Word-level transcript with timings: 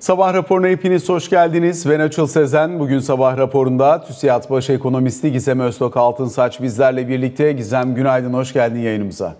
Sabah 0.00 0.34
raporuna 0.34 0.66
hepiniz 0.66 1.08
hoş 1.08 1.30
geldiniz. 1.30 1.88
Ben 1.88 2.00
Açıl 2.00 2.26
Sezen. 2.26 2.78
Bugün 2.78 2.98
sabah 2.98 3.36
raporunda 3.36 4.02
TÜSİAD 4.02 4.50
Baş 4.50 4.70
Ekonomisti 4.70 5.32
Gizem 5.32 5.60
Öztok 5.60 5.96
Altınsaç 5.96 6.62
bizlerle 6.62 7.08
birlikte. 7.08 7.52
Gizem 7.52 7.94
günaydın, 7.94 8.32
hoş 8.32 8.52
geldin 8.52 8.78
yayınımıza. 8.78 9.34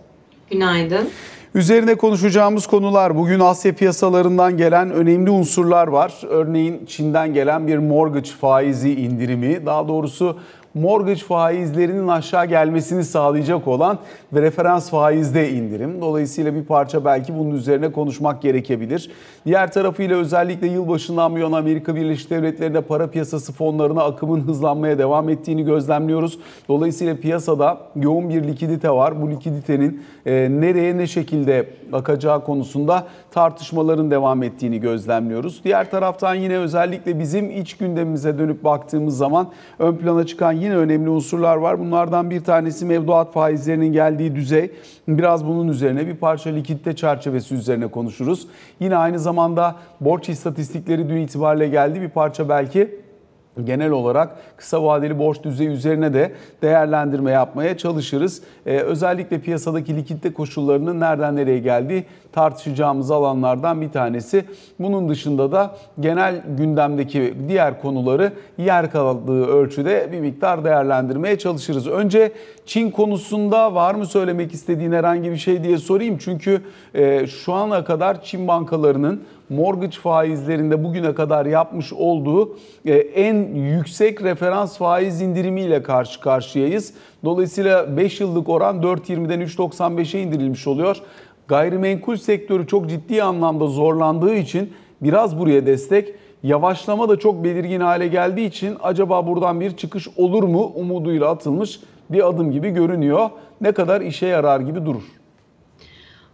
Günaydın. 0.50 1.08
Üzerine 1.54 1.94
konuşacağımız 1.94 2.66
konular 2.66 3.16
bugün 3.16 3.40
Asya 3.40 3.74
piyasalarından 3.74 4.56
gelen 4.56 4.90
önemli 4.90 5.30
unsurlar 5.30 5.88
var. 5.88 6.14
Örneğin 6.28 6.86
Çin'den 6.86 7.34
gelen 7.34 7.66
bir 7.66 7.78
mortgage 7.78 8.30
faizi 8.40 8.94
indirimi, 8.94 9.66
daha 9.66 9.88
doğrusu 9.88 10.38
mortgage 10.74 11.20
faizlerinin 11.20 12.08
aşağı 12.08 12.46
gelmesini 12.46 13.04
sağlayacak 13.04 13.68
olan 13.68 13.98
ve 14.32 14.42
referans 14.42 14.90
faizde 14.90 15.50
indirim. 15.50 16.00
Dolayısıyla 16.00 16.54
bir 16.54 16.64
parça 16.64 17.04
belki 17.04 17.38
bunun 17.38 17.50
üzerine 17.50 17.92
konuşmak 17.92 18.42
gerekebilir. 18.42 19.10
Diğer 19.46 19.72
tarafıyla 19.72 20.16
özellikle 20.16 20.66
yılbaşından 20.66 21.34
bu 21.34 21.38
yana 21.38 21.58
Amerika 21.58 21.94
Birleşik 21.94 22.30
Devletleri'nde 22.30 22.80
para 22.80 23.06
piyasası 23.06 23.52
fonlarına 23.52 24.02
akımın 24.02 24.40
hızlanmaya 24.40 24.98
devam 24.98 25.28
ettiğini 25.28 25.64
gözlemliyoruz. 25.64 26.38
Dolayısıyla 26.68 27.16
piyasada 27.16 27.78
yoğun 27.96 28.30
bir 28.30 28.44
likidite 28.44 28.90
var. 28.90 29.22
Bu 29.22 29.30
likiditenin 29.30 30.02
e, 30.26 30.32
nereye 30.50 30.96
ne 30.96 31.06
şekilde 31.06 31.66
akacağı 31.92 32.44
konusunda 32.44 33.06
tartışmaların 33.30 34.10
devam 34.10 34.42
ettiğini 34.42 34.80
gözlemliyoruz. 34.80 35.60
Diğer 35.64 35.90
taraftan 35.90 36.34
yine 36.34 36.58
özellikle 36.58 37.18
bizim 37.18 37.50
iç 37.50 37.76
gündemimize 37.76 38.38
dönüp 38.38 38.64
baktığımız 38.64 39.16
zaman 39.16 39.48
ön 39.78 39.96
plana 39.96 40.26
çıkan 40.26 40.52
yine 40.52 40.76
önemli 40.76 41.10
unsurlar 41.10 41.56
var. 41.56 41.80
Bunlardan 41.80 42.30
bir 42.30 42.44
tanesi 42.44 42.86
mevduat 42.86 43.32
faizlerinin 43.32 43.92
geldiği 43.92 44.34
düzey. 44.34 44.70
Biraz 45.08 45.46
bunun 45.46 45.68
üzerine 45.68 46.06
bir 46.06 46.16
parça 46.16 46.50
likidite 46.50 46.96
çerçevesi 46.96 47.54
üzerine 47.54 47.86
konuşuruz. 47.86 48.46
Yine 48.80 48.96
aynı 48.96 49.18
zamanda 49.18 49.76
borç 50.00 50.28
istatistikleri 50.28 51.08
dün 51.08 51.16
itibariyle 51.16 51.68
geldi. 51.68 52.00
Bir 52.00 52.08
parça 52.08 52.48
belki 52.48 53.00
genel 53.64 53.90
olarak 53.90 54.36
kısa 54.56 54.84
vadeli 54.84 55.18
borç 55.18 55.42
düzeyi 55.42 55.70
üzerine 55.70 56.14
de 56.14 56.32
değerlendirme 56.62 57.30
yapmaya 57.30 57.76
çalışırız. 57.76 58.42
Ee, 58.66 58.78
özellikle 58.78 59.38
piyasadaki 59.38 59.96
likidite 59.96 60.32
koşullarının 60.32 61.00
nereden 61.00 61.36
nereye 61.36 61.58
geldiği 61.58 62.04
tartışacağımız 62.32 63.10
alanlardan 63.10 63.80
bir 63.80 63.90
tanesi. 63.90 64.44
Bunun 64.78 65.08
dışında 65.08 65.52
da 65.52 65.76
genel 66.00 66.42
gündemdeki 66.58 67.34
diğer 67.48 67.80
konuları 67.80 68.32
yer 68.58 68.90
kaldığı 68.90 69.46
ölçüde 69.46 70.08
bir 70.12 70.20
miktar 70.20 70.64
değerlendirmeye 70.64 71.38
çalışırız. 71.38 71.86
Önce 71.86 72.32
Çin 72.66 72.90
konusunda 72.90 73.74
var 73.74 73.94
mı 73.94 74.06
söylemek 74.06 74.54
istediğin 74.54 74.92
herhangi 74.92 75.30
bir 75.30 75.36
şey 75.36 75.64
diye 75.64 75.78
sorayım. 75.78 76.18
Çünkü 76.18 76.62
e, 76.94 77.26
şu 77.26 77.52
ana 77.52 77.84
kadar 77.84 78.22
Çin 78.22 78.48
bankalarının 78.48 79.22
mortgage 79.50 79.96
faizlerinde 79.96 80.84
bugüne 80.84 81.14
kadar 81.14 81.46
yapmış 81.46 81.92
olduğu 81.92 82.56
e, 82.84 82.94
en 82.94 83.54
yüksek 83.54 84.22
referans 84.22 84.78
faiz 84.78 85.20
indirimiyle 85.20 85.82
karşı 85.82 86.20
karşıyayız. 86.20 86.94
Dolayısıyla 87.24 87.96
5 87.96 88.20
yıllık 88.20 88.48
oran 88.48 88.82
4.20'den 88.82 89.40
3.95'e 89.40 90.22
indirilmiş 90.22 90.66
oluyor. 90.66 90.96
Gayrimenkul 91.48 92.16
sektörü 92.16 92.66
çok 92.66 92.88
ciddi 92.88 93.22
anlamda 93.22 93.66
zorlandığı 93.66 94.34
için 94.34 94.72
biraz 95.02 95.38
buraya 95.38 95.66
destek. 95.66 96.14
Yavaşlama 96.42 97.08
da 97.08 97.18
çok 97.18 97.44
belirgin 97.44 97.80
hale 97.80 98.08
geldiği 98.08 98.46
için 98.46 98.76
acaba 98.82 99.26
buradan 99.26 99.60
bir 99.60 99.76
çıkış 99.76 100.08
olur 100.16 100.42
mu 100.42 100.72
umuduyla 100.74 101.28
atılmış 101.28 101.80
bir 102.10 102.28
adım 102.28 102.52
gibi 102.52 102.70
görünüyor. 102.70 103.30
Ne 103.60 103.72
kadar 103.72 104.00
işe 104.00 104.26
yarar 104.26 104.60
gibi 104.60 104.86
durur. 104.86 105.02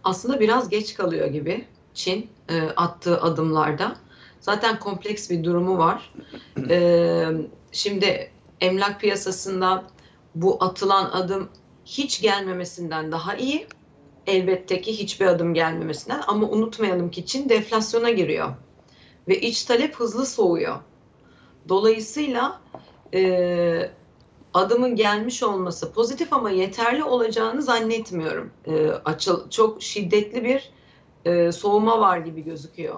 Aslında 0.03 0.39
biraz 0.39 0.69
geç 0.69 0.93
kalıyor 0.93 1.27
gibi 1.27 1.65
Çin 1.97 2.29
e, 2.49 2.61
attığı 2.61 3.21
adımlarda. 3.21 3.95
Zaten 4.39 4.79
kompleks 4.79 5.29
bir 5.29 5.43
durumu 5.43 5.77
var. 5.77 6.13
E, 6.69 7.27
şimdi 7.71 8.31
emlak 8.61 9.01
piyasasında 9.01 9.83
bu 10.35 10.63
atılan 10.63 11.05
adım 11.05 11.49
hiç 11.85 12.21
gelmemesinden 12.21 13.11
daha 13.11 13.35
iyi. 13.35 13.67
Elbette 14.27 14.81
ki 14.81 14.99
hiçbir 14.99 15.25
adım 15.25 15.53
gelmemesinden 15.53 16.21
ama 16.27 16.49
unutmayalım 16.49 17.11
ki 17.11 17.25
Çin 17.25 17.49
deflasyona 17.49 18.09
giriyor 18.09 18.49
ve 19.27 19.41
iç 19.41 19.63
talep 19.63 19.95
hızlı 19.95 20.25
soğuyor. 20.25 20.75
Dolayısıyla 21.69 22.61
e, 23.13 23.91
adımın 24.53 24.95
gelmiş 24.95 25.43
olması 25.43 25.93
pozitif 25.93 26.33
ama 26.33 26.49
yeterli 26.49 27.03
olacağını 27.03 27.61
zannetmiyorum. 27.61 28.51
E, 28.65 28.87
açıl 28.87 29.49
çok 29.49 29.83
şiddetli 29.83 30.43
bir 30.43 30.76
e, 31.27 31.51
soğuma 31.51 31.99
var 31.99 32.17
gibi 32.17 32.43
gözüküyor 32.43 32.95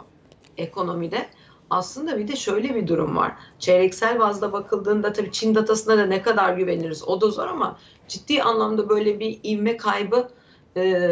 ekonomide. 0.57 1.29
Aslında 1.69 2.17
bir 2.17 2.28
de 2.28 2.35
şöyle 2.35 2.75
bir 2.75 2.88
durum 2.88 3.16
var. 3.16 3.31
Çeyreksel 3.59 4.19
bazda 4.19 4.53
bakıldığında 4.53 5.13
tabii 5.13 5.31
Çin 5.31 5.56
datasına 5.56 5.97
da 5.97 6.06
ne 6.06 6.22
kadar 6.22 6.53
güveniriz 6.53 7.03
o 7.07 7.22
da 7.22 7.31
zor 7.31 7.47
ama 7.47 7.78
ciddi 8.07 8.44
anlamda 8.44 8.89
böyle 8.89 9.19
bir 9.19 9.39
ivme 9.44 9.78
kaybı 9.78 10.29
e, 10.75 11.07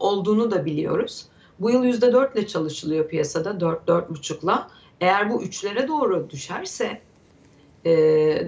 olduğunu 0.00 0.50
da 0.50 0.64
biliyoruz. 0.64 1.26
Bu 1.60 1.70
yıl 1.70 1.84
%4 1.84 2.38
ile 2.38 2.46
çalışılıyor 2.46 3.08
piyasada 3.08 3.50
4-4,5'la. 3.50 4.68
Eğer 5.00 5.30
bu 5.30 5.42
üçlere 5.42 5.88
doğru 5.88 6.30
düşerse 6.30 7.00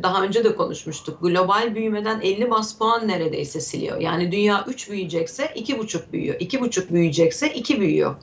daha 0.02 0.22
önce 0.22 0.44
de 0.44 0.56
konuşmuştuk. 0.56 1.22
Global 1.22 1.74
büyümeden 1.74 2.20
50 2.20 2.50
bas 2.50 2.78
puan 2.78 3.08
neredeyse 3.08 3.60
siliyor. 3.60 4.00
Yani 4.00 4.32
dünya 4.32 4.64
3 4.68 4.90
büyüyecekse 4.90 5.44
2,5 5.44 6.12
büyüyor. 6.12 6.34
2,5 6.34 6.92
büyüyecekse 6.92 7.54
2 7.54 7.80
büyüyor. 7.80 8.16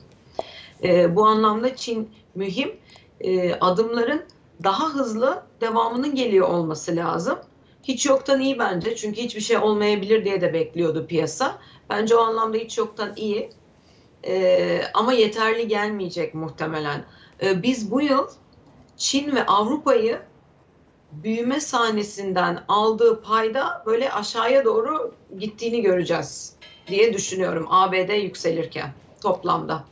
E, 0.82 1.16
bu 1.16 1.26
anlamda 1.26 1.76
Çin 1.76 2.10
mühim. 2.34 2.72
E, 3.20 3.54
adımların 3.54 4.22
daha 4.62 4.94
hızlı 4.94 5.42
devamının 5.60 6.14
geliyor 6.14 6.48
olması 6.48 6.96
lazım. 6.96 7.38
Hiç 7.82 8.06
yoktan 8.06 8.40
iyi 8.40 8.58
bence. 8.58 8.96
Çünkü 8.96 9.22
hiçbir 9.22 9.40
şey 9.40 9.56
olmayabilir 9.56 10.24
diye 10.24 10.40
de 10.40 10.52
bekliyordu 10.52 11.06
piyasa. 11.06 11.58
Bence 11.90 12.16
o 12.16 12.20
anlamda 12.20 12.56
hiç 12.56 12.78
yoktan 12.78 13.12
iyi. 13.16 13.50
Ama 14.94 15.12
yeterli 15.12 15.68
gelmeyecek 15.68 16.34
muhtemelen. 16.34 17.04
Biz 17.42 17.90
bu 17.90 18.02
yıl 18.02 18.28
Çin 18.96 19.36
ve 19.36 19.46
Avrupa'yı 19.46 20.18
büyüme 21.12 21.60
sahnesinden 21.60 22.58
aldığı 22.68 23.22
payda 23.22 23.82
böyle 23.86 24.12
aşağıya 24.12 24.64
doğru 24.64 25.12
gittiğini 25.38 25.82
göreceğiz 25.82 26.52
diye 26.88 27.14
düşünüyorum 27.14 27.66
ABD 27.70 28.22
yükselirken 28.22 28.90
toplamda. 29.20 29.84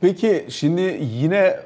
Peki 0.00 0.46
şimdi 0.48 1.00
yine 1.02 1.60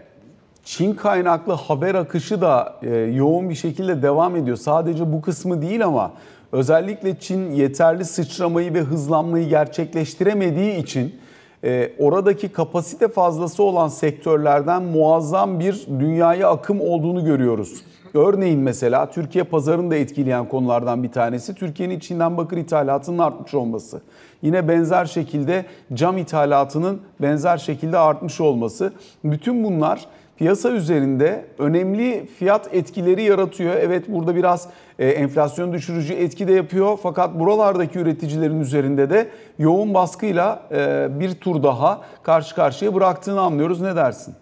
Çin 0.64 0.94
kaynaklı 0.94 1.52
haber 1.52 1.94
akışı 1.94 2.40
da 2.40 2.76
e, 2.82 2.96
yoğun 2.96 3.50
bir 3.50 3.54
şekilde 3.54 4.02
devam 4.02 4.36
ediyor. 4.36 4.56
Sadece 4.56 5.12
bu 5.12 5.22
kısmı 5.22 5.62
değil 5.62 5.84
ama 5.84 6.12
özellikle 6.52 7.18
Çin 7.20 7.50
yeterli 7.50 8.04
sıçramayı 8.04 8.74
ve 8.74 8.80
hızlanmayı 8.80 9.48
gerçekleştiremediği 9.48 10.76
için 10.76 11.20
e, 11.64 11.92
oradaki 11.98 12.48
kapasite 12.48 13.08
fazlası 13.08 13.62
olan 13.62 13.88
sektörlerden 13.88 14.82
muazzam 14.82 15.60
bir 15.60 15.86
dünyaya 16.00 16.50
akım 16.50 16.80
olduğunu 16.80 17.24
görüyoruz. 17.24 17.82
Örneğin 18.14 18.60
mesela 18.60 19.10
Türkiye 19.10 19.44
pazarını 19.44 19.90
da 19.90 19.96
etkileyen 19.96 20.48
konulardan 20.48 21.02
bir 21.02 21.12
tanesi 21.12 21.54
Türkiye'nin 21.54 21.98
Çin'den 21.98 22.36
bakır 22.36 22.56
ithalatının 22.56 23.18
artmış 23.18 23.54
olması. 23.54 24.02
Yine 24.42 24.68
benzer 24.68 25.04
şekilde 25.04 25.64
cam 25.94 26.18
ithalatının 26.18 27.00
benzer 27.20 27.58
şekilde 27.58 27.98
artmış 27.98 28.40
olması. 28.40 28.92
Bütün 29.24 29.64
bunlar 29.64 30.06
piyasa 30.36 30.70
üzerinde 30.70 31.44
önemli 31.58 32.26
fiyat 32.26 32.74
etkileri 32.74 33.22
yaratıyor. 33.22 33.74
Evet 33.74 34.04
burada 34.08 34.36
biraz 34.36 34.68
e, 34.98 35.08
enflasyon 35.08 35.72
düşürücü 35.72 36.14
etki 36.14 36.48
de 36.48 36.52
yapıyor 36.52 36.98
fakat 37.02 37.40
buralardaki 37.40 37.98
üreticilerin 37.98 38.60
üzerinde 38.60 39.10
de 39.10 39.28
yoğun 39.58 39.94
baskıyla 39.94 40.62
e, 40.72 41.08
bir 41.20 41.34
tur 41.34 41.62
daha 41.62 42.00
karşı 42.22 42.54
karşıya 42.54 42.94
bıraktığını 42.94 43.40
anlıyoruz. 43.40 43.80
Ne 43.80 43.96
dersin? 43.96 44.34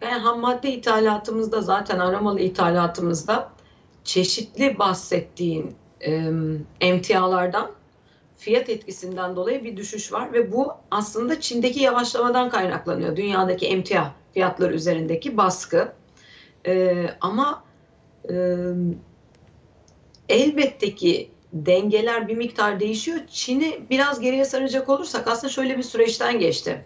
Ben 0.00 0.18
ham 0.18 0.40
madde 0.40 0.72
ithalatımızda 0.72 1.60
zaten 1.60 1.98
aramalı 1.98 2.40
ithalatımızda 2.40 3.50
çeşitli 4.04 4.78
bahsettiğin 4.78 5.74
e, 6.06 6.30
emtialardan 6.80 7.70
fiyat 8.36 8.68
etkisinden 8.68 9.36
dolayı 9.36 9.64
bir 9.64 9.76
düşüş 9.76 10.12
var 10.12 10.32
ve 10.32 10.52
bu 10.52 10.72
aslında 10.90 11.40
Çin'deki 11.40 11.80
yavaşlamadan 11.80 12.50
kaynaklanıyor. 12.50 13.16
Dünyadaki 13.16 13.66
emtia 13.66 14.12
fiyatları 14.34 14.74
üzerindeki 14.74 15.36
baskı. 15.36 15.92
E, 16.66 17.06
ama 17.20 17.64
e, 18.30 18.34
elbette 20.28 20.94
ki 20.94 21.30
dengeler 21.52 22.28
bir 22.28 22.36
miktar 22.36 22.80
değişiyor. 22.80 23.18
Çin'i 23.30 23.80
biraz 23.90 24.20
geriye 24.20 24.44
saracak 24.44 24.88
olursak 24.88 25.28
aslında 25.28 25.52
şöyle 25.52 25.78
bir 25.78 25.82
süreçten 25.82 26.38
geçti 26.38 26.84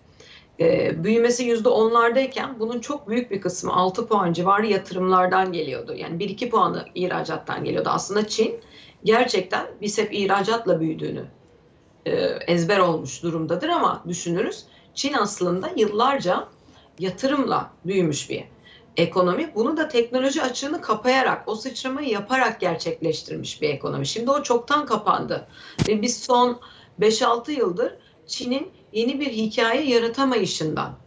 e, 0.62 1.04
büyümesi 1.04 1.44
yüzde 1.44 1.68
onlardayken 1.68 2.60
bunun 2.60 2.80
çok 2.80 3.08
büyük 3.08 3.30
bir 3.30 3.40
kısmı 3.40 3.72
6 3.72 4.06
puan 4.06 4.32
civarı 4.32 4.66
yatırımlardan 4.66 5.52
geliyordu. 5.52 5.94
Yani 5.94 6.24
1-2 6.24 6.50
puanı 6.50 6.84
ihracattan 6.94 7.64
geliyordu. 7.64 7.88
Aslında 7.92 8.28
Çin 8.28 8.60
gerçekten 9.04 9.66
biz 9.80 9.98
hep 9.98 10.14
ihracatla 10.14 10.80
büyüdüğünü 10.80 11.24
e, 12.06 12.12
ezber 12.46 12.78
olmuş 12.78 13.22
durumdadır 13.22 13.68
ama 13.68 14.04
düşünürüz. 14.08 14.64
Çin 14.94 15.12
aslında 15.12 15.70
yıllarca 15.76 16.48
yatırımla 16.98 17.70
büyümüş 17.86 18.30
bir 18.30 18.44
ekonomi. 18.96 19.52
Bunu 19.54 19.76
da 19.76 19.88
teknoloji 19.88 20.42
açığını 20.42 20.80
kapayarak, 20.80 21.48
o 21.48 21.54
sıçramayı 21.54 22.08
yaparak 22.08 22.60
gerçekleştirmiş 22.60 23.62
bir 23.62 23.68
ekonomi. 23.68 24.06
Şimdi 24.06 24.30
o 24.30 24.42
çoktan 24.42 24.86
kapandı. 24.86 25.48
Ve 25.88 26.02
biz 26.02 26.22
son 26.22 26.60
5-6 27.00 27.50
yıldır 27.50 27.94
Çin'in 28.26 28.70
yeni 28.92 29.20
bir 29.20 29.30
hikaye 29.30 29.84
yaratamayışından 29.84 30.98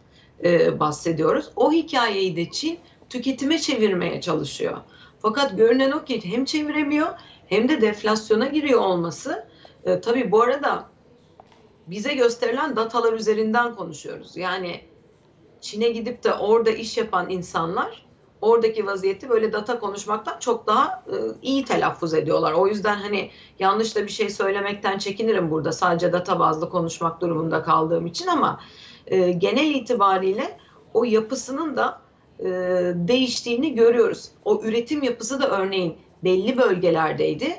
e, 0.44 0.80
bahsediyoruz. 0.80 1.50
O 1.56 1.72
hikayeyi 1.72 2.36
de 2.36 2.50
Çin 2.50 2.78
tüketime 3.08 3.58
çevirmeye 3.58 4.20
çalışıyor. 4.20 4.76
Fakat 5.22 5.56
görünen 5.56 5.90
o 5.90 6.04
ki 6.04 6.20
hem 6.24 6.44
çeviremiyor 6.44 7.08
hem 7.46 7.68
de 7.68 7.80
deflasyona 7.80 8.46
giriyor 8.46 8.80
olması. 8.80 9.48
E, 9.84 10.00
tabii 10.00 10.32
bu 10.32 10.42
arada 10.42 10.88
bize 11.86 12.14
gösterilen 12.14 12.76
datalar 12.76 13.12
üzerinden 13.12 13.74
konuşuyoruz. 13.74 14.36
Yani 14.36 14.80
Çin'e 15.60 15.90
gidip 15.90 16.24
de 16.24 16.34
orada 16.34 16.70
iş 16.70 16.96
yapan 16.96 17.30
insanlar 17.30 18.05
oradaki 18.46 18.86
vaziyeti 18.86 19.28
böyle 19.28 19.52
data 19.52 19.78
konuşmaktan 19.78 20.38
çok 20.38 20.66
daha 20.66 21.04
e, 21.06 21.14
iyi 21.42 21.64
telaffuz 21.64 22.14
ediyorlar. 22.14 22.52
O 22.52 22.66
yüzden 22.66 22.96
hani 22.96 23.30
yanlış 23.58 23.96
da 23.96 24.02
bir 24.02 24.12
şey 24.12 24.30
söylemekten 24.30 24.98
çekinirim 24.98 25.50
burada 25.50 25.72
sadece 25.72 26.12
data 26.12 26.38
bazlı 26.38 26.70
konuşmak 26.70 27.20
durumunda 27.20 27.62
kaldığım 27.62 28.06
için 28.06 28.26
ama 28.26 28.60
e, 29.06 29.32
genel 29.32 29.74
itibariyle 29.74 30.58
o 30.94 31.04
yapısının 31.04 31.76
da 31.76 32.00
e, 32.40 32.46
değiştiğini 32.94 33.74
görüyoruz. 33.74 34.28
O 34.44 34.60
üretim 34.62 35.02
yapısı 35.02 35.42
da 35.42 35.48
örneğin 35.48 35.96
belli 36.24 36.58
bölgelerdeydi. 36.58 37.54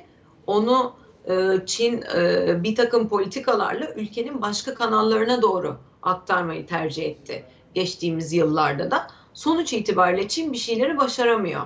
Onu 0.47 0.93
e, 1.29 1.65
Çin 1.65 2.03
e, 2.15 2.63
bir 2.63 2.75
takım 2.75 3.09
politikalarla 3.09 3.93
ülkenin 3.95 4.41
başka 4.41 4.73
kanallarına 4.73 5.41
doğru 5.41 5.77
aktarmayı 6.03 6.65
tercih 6.65 7.05
etti 7.05 7.43
geçtiğimiz 7.73 8.33
yıllarda 8.33 8.91
da. 8.91 9.07
Sonuç 9.37 9.73
itibariyle 9.73 10.27
Çin 10.27 10.53
bir 10.53 10.57
şeyleri 10.57 10.97
başaramıyor. 10.97 11.61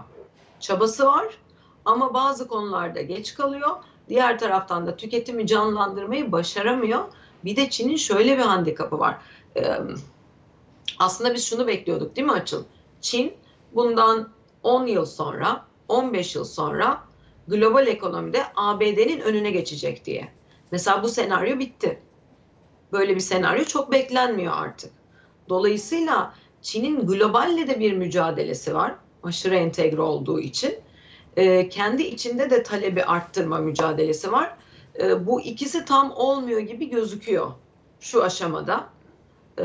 Çabası 0.59 1.05
var 1.05 1.37
ama 1.85 2.13
bazı 2.13 2.47
konularda 2.47 3.01
geç 3.01 3.33
kalıyor. 3.33 3.69
Diğer 4.09 4.39
taraftan 4.39 4.87
da 4.87 4.97
tüketimi 4.97 5.47
canlandırmayı 5.47 6.31
başaramıyor. 6.31 7.03
Bir 7.45 7.55
de 7.55 7.69
Çin'in 7.69 7.95
şöyle 7.95 8.37
bir 8.37 8.41
handikapı 8.41 8.99
var. 8.99 9.17
Ee, 9.57 9.77
aslında 10.99 11.33
biz 11.33 11.45
şunu 11.45 11.67
bekliyorduk 11.67 12.15
değil 12.15 12.27
mi 12.27 12.33
Açıl? 12.33 12.63
Çin 13.01 13.33
bundan 13.75 14.29
10 14.63 14.85
yıl 14.87 15.05
sonra, 15.05 15.65
15 15.87 16.35
yıl 16.35 16.45
sonra 16.45 17.03
global 17.47 17.87
ekonomide 17.87 18.43
ABD'nin 18.55 19.19
önüne 19.19 19.51
geçecek 19.51 20.05
diye. 20.05 20.31
Mesela 20.71 21.03
bu 21.03 21.09
senaryo 21.09 21.59
bitti. 21.59 22.01
Böyle 22.91 23.15
bir 23.15 23.19
senaryo 23.19 23.63
çok 23.63 23.91
beklenmiyor 23.91 24.53
artık. 24.57 24.91
Dolayısıyla 25.49 26.33
Çin'in 26.61 27.05
globalle 27.05 27.67
de 27.67 27.79
bir 27.79 27.93
mücadelesi 27.93 28.75
var. 28.75 28.95
Aşırı 29.23 29.55
entegre 29.55 30.01
olduğu 30.01 30.39
için. 30.39 30.75
E, 31.37 31.69
kendi 31.69 32.03
içinde 32.03 32.49
de 32.49 32.63
talebi 32.63 33.03
arttırma 33.03 33.57
mücadelesi 33.57 34.31
var. 34.31 34.57
E, 34.99 35.27
bu 35.27 35.41
ikisi 35.41 35.85
tam 35.85 36.11
olmuyor 36.11 36.59
gibi 36.59 36.89
gözüküyor 36.89 37.51
şu 37.99 38.23
aşamada. 38.23 38.89
E, 39.57 39.63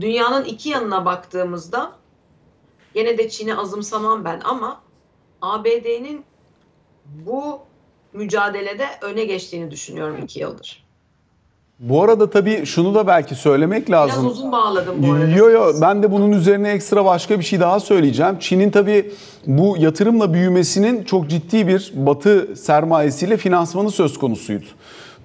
dünyanın 0.00 0.44
iki 0.44 0.68
yanına 0.68 1.04
baktığımızda 1.04 1.92
yine 2.94 3.18
de 3.18 3.28
Çin'i 3.28 3.56
azımsamam 3.56 4.24
ben 4.24 4.40
ama 4.44 4.80
ABD'nin 5.42 6.24
bu 7.06 7.60
mücadelede 8.12 8.86
öne 9.02 9.24
geçtiğini 9.24 9.70
düşünüyorum 9.70 10.18
iki 10.22 10.40
yıldır. 10.40 10.83
Bu 11.78 12.02
arada 12.02 12.30
tabii 12.30 12.66
şunu 12.66 12.94
da 12.94 13.06
belki 13.06 13.34
söylemek 13.34 13.90
lazım. 13.90 14.22
Biraz 14.24 14.32
uzun 14.32 14.52
bağladım 14.52 14.94
bu 14.98 15.12
arada. 15.12 15.26
Yo 15.26 15.50
yo 15.50 15.72
ben 15.80 16.02
de 16.02 16.12
bunun 16.12 16.32
üzerine 16.32 16.70
ekstra 16.70 17.04
başka 17.04 17.38
bir 17.38 17.44
şey 17.44 17.60
daha 17.60 17.80
söyleyeceğim. 17.80 18.36
Çin'in 18.40 18.70
tabii 18.70 19.10
bu 19.46 19.76
yatırımla 19.78 20.34
büyümesinin 20.34 21.04
çok 21.04 21.30
ciddi 21.30 21.68
bir 21.68 21.92
batı 21.94 22.56
sermayesiyle 22.56 23.36
finansmanı 23.36 23.90
söz 23.90 24.18
konusuydu. 24.18 24.64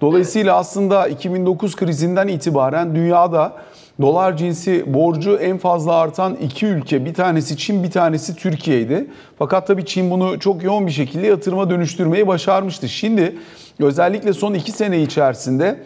Dolayısıyla 0.02 0.56
aslında 0.56 1.08
2009 1.08 1.76
krizinden 1.76 2.28
itibaren 2.28 2.96
dünyada 2.96 3.54
dolar 4.02 4.38
cinsi 4.38 4.94
borcu 4.94 5.36
en 5.36 5.58
fazla 5.58 5.94
artan 5.94 6.36
iki 6.36 6.66
ülke 6.66 7.06
bir 7.06 7.14
tanesi 7.14 7.58
Çin 7.58 7.84
bir 7.84 7.92
tanesi 7.92 8.36
Türkiye'ydi. 8.36 9.08
Fakat 9.40 9.68
tabii 9.68 9.86
Çin 9.86 10.12
bunu 10.12 10.40
çok 10.40 10.64
yoğun 10.64 10.88
bir 10.88 10.92
şekilde 10.92 11.28
yatırıma 11.28 11.70
dönüştürmeyi 11.70 12.28
başarmıştı. 12.28 12.90
Şimdi 12.90 13.38
özellikle 13.80 14.34
son 14.34 14.54
iki 14.54 14.72
sene 14.72 15.02
içerisinde 15.02 15.80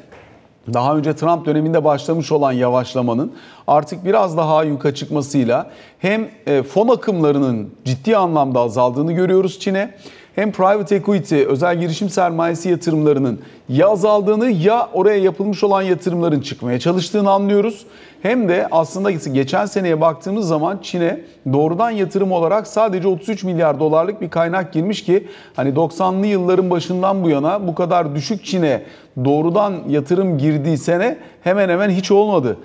daha 0.74 0.98
önce 0.98 1.16
Trump 1.16 1.46
döneminde 1.46 1.84
başlamış 1.84 2.32
olan 2.32 2.52
yavaşlamanın 2.52 3.32
artık 3.68 4.06
biraz 4.06 4.38
daha 4.38 4.64
yuka 4.64 4.96
çıkmasıyla 4.96 5.72
hem 6.00 6.30
e, 6.48 6.64
fon 6.64 6.88
akımlarının 6.88 7.70
ciddi 7.86 8.18
anlamda 8.18 8.60
azaldığını 8.60 9.14
görüyoruz 9.14 9.60
Çin'e 9.60 9.96
hem 10.36 10.52
private 10.52 10.96
equity, 10.96 11.44
özel 11.44 11.80
girişim 11.80 12.10
sermayesi 12.10 12.70
yatırımlarının 12.70 13.40
ya 13.70 13.90
azaldığını 13.90 14.50
ya 14.50 14.90
oraya 14.94 15.18
yapılmış 15.18 15.64
olan 15.64 15.82
yatırımların 15.82 16.42
çıkmaya 16.42 16.80
çalıştığını 16.80 17.32
anlıyoruz. 17.32 17.86
Hem 18.24 18.50
de 18.50 18.68
aslında 18.72 19.12
geçen 19.12 19.66
seneye 19.66 20.02
baktığımız 20.02 20.48
zaman 20.48 20.80
Çin'e 20.82 21.20
doğrudan 21.54 21.90
yatırım 21.90 22.32
olarak 22.32 22.68
sadece 22.68 23.08
33 23.08 23.44
milyar 23.44 23.80
dolarlık 23.80 24.22
bir 24.22 24.30
kaynak 24.30 24.74
girmiş 24.74 25.04
ki 25.04 25.28
hani 25.56 25.70
90'lı 25.70 26.28
yılların 26.28 26.70
başından 26.70 27.24
bu 27.24 27.30
yana 27.30 27.68
bu 27.68 27.76
kadar 27.76 28.16
düşük 28.16 28.46
Çin'e 28.46 28.84
doğrudan 29.26 29.74
yatırım 29.90 30.38
girdiği 30.38 30.78
sene 30.78 31.18
hemen 31.42 31.70
hemen 31.70 31.90
hiç 31.90 32.12
olmadı. 32.12 32.58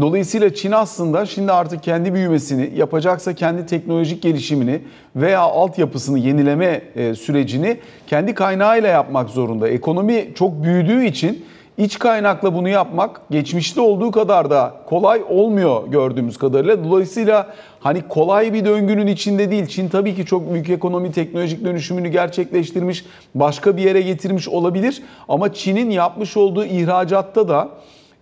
Dolayısıyla 0.00 0.54
Çin 0.54 0.72
aslında 0.72 1.26
şimdi 1.26 1.52
artık 1.52 1.82
kendi 1.82 2.14
büyümesini 2.14 2.70
yapacaksa 2.76 3.34
kendi 3.34 3.66
teknolojik 3.66 4.22
gelişimini 4.22 4.80
veya 5.16 5.40
altyapısını 5.40 6.18
yenileme 6.18 6.82
e, 6.94 7.14
sürecini 7.14 7.76
kendi 8.06 8.34
kaynağıyla 8.34 8.88
yapmak 8.88 9.30
zorunda. 9.30 9.68
Ekonomi 9.68 10.28
çok 10.34 10.62
büyüdüğü 10.62 11.04
için 11.04 11.44
iç 11.78 11.98
kaynakla 11.98 12.54
bunu 12.54 12.68
yapmak 12.68 13.20
geçmişte 13.30 13.80
olduğu 13.80 14.10
kadar 14.10 14.50
da 14.50 14.74
kolay 14.86 15.22
olmuyor 15.28 15.88
gördüğümüz 15.88 16.36
kadarıyla. 16.36 16.84
Dolayısıyla 16.84 17.54
hani 17.80 18.02
kolay 18.08 18.52
bir 18.52 18.64
döngünün 18.64 19.06
içinde 19.06 19.50
değil. 19.50 19.66
Çin 19.66 19.88
tabii 19.88 20.14
ki 20.14 20.26
çok 20.26 20.52
büyük 20.52 20.70
ekonomi 20.70 21.12
teknolojik 21.12 21.64
dönüşümünü 21.64 22.08
gerçekleştirmiş, 22.08 23.04
başka 23.34 23.76
bir 23.76 23.82
yere 23.82 24.02
getirmiş 24.02 24.48
olabilir 24.48 25.02
ama 25.28 25.52
Çin'in 25.52 25.90
yapmış 25.90 26.36
olduğu 26.36 26.64
ihracatta 26.64 27.48
da 27.48 27.68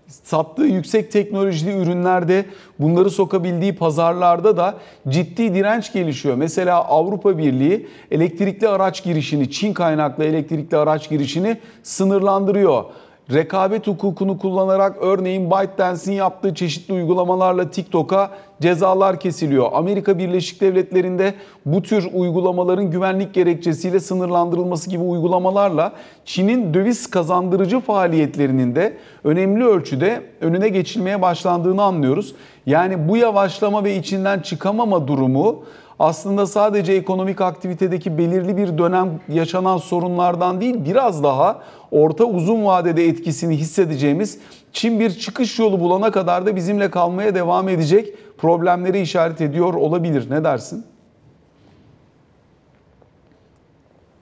sattığı 0.09 0.65
yüksek 0.65 1.13
teknolojili 1.13 1.77
ürünlerde 1.77 2.45
bunları 2.79 3.11
sokabildiği 3.11 3.77
pazarlarda 3.77 4.57
da 4.57 4.75
ciddi 5.09 5.55
direnç 5.55 5.93
gelişiyor. 5.93 6.35
Mesela 6.37 6.85
Avrupa 6.85 7.39
Birliği 7.39 7.87
elektrikli 8.11 8.69
araç 8.69 9.05
girişini, 9.05 9.51
Çin 9.51 9.73
kaynaklı 9.73 10.25
elektrikli 10.25 10.77
araç 10.77 11.11
girişini 11.11 11.59
sınırlandırıyor 11.83 12.85
rekabet 13.33 13.87
hukukunu 13.87 14.39
kullanarak 14.39 14.97
örneğin 15.01 15.51
ByteDance'in 15.51 16.17
yaptığı 16.17 16.55
çeşitli 16.55 16.95
uygulamalarla 16.95 17.71
TikTok'a 17.71 18.31
cezalar 18.61 19.21
kesiliyor. 19.21 19.69
Amerika 19.73 20.19
Birleşik 20.19 20.61
Devletleri'nde 20.61 21.35
bu 21.67 21.83
tür 21.83 22.09
uygulamaların 22.13 22.91
güvenlik 22.91 23.35
gerekçesiyle 23.35 24.01
sınırlandırılması 24.01 24.91
gibi 24.91 25.03
uygulamalarla 25.03 25.93
Çin'in 26.25 26.75
döviz 26.75 27.11
kazandırıcı 27.11 27.81
faaliyetlerinin 27.81 28.75
de 28.75 28.97
önemli 29.25 29.65
ölçüde 29.65 30.23
önüne 30.41 30.69
geçilmeye 30.69 31.23
başlandığını 31.23 31.83
anlıyoruz. 31.83 32.35
Yani 32.67 33.09
bu 33.09 33.17
yavaşlama 33.17 33.85
ve 33.85 33.97
içinden 33.97 34.41
çıkamama 34.41 35.09
durumu 35.09 35.65
aslında 35.99 36.47
sadece 36.47 36.93
ekonomik 36.93 37.41
aktivitedeki 37.41 38.19
belirli 38.19 38.57
bir 38.57 38.79
dönem 38.79 39.21
yaşanan 39.29 39.79
sorunlardan 39.79 40.61
değil 40.61 40.85
biraz 40.85 41.23
daha 41.23 41.63
orta 41.91 42.25
uzun 42.25 42.65
vadede 42.65 43.09
etkisini 43.09 43.57
hissedeceğimiz 43.57 44.39
Çin 44.75 45.01
bir 45.01 45.11
çıkış 45.11 45.59
yolu 45.59 45.81
bulana 45.81 46.11
kadar 46.11 46.47
da 46.47 46.57
bizimle 46.57 46.91
kalmaya 46.91 47.35
devam 47.35 47.69
edecek 47.69 48.15
problemleri 48.39 49.01
işaret 49.01 49.41
ediyor 49.41 49.75
olabilir. 49.75 50.31
Ne 50.31 50.45
dersin? 50.45 50.87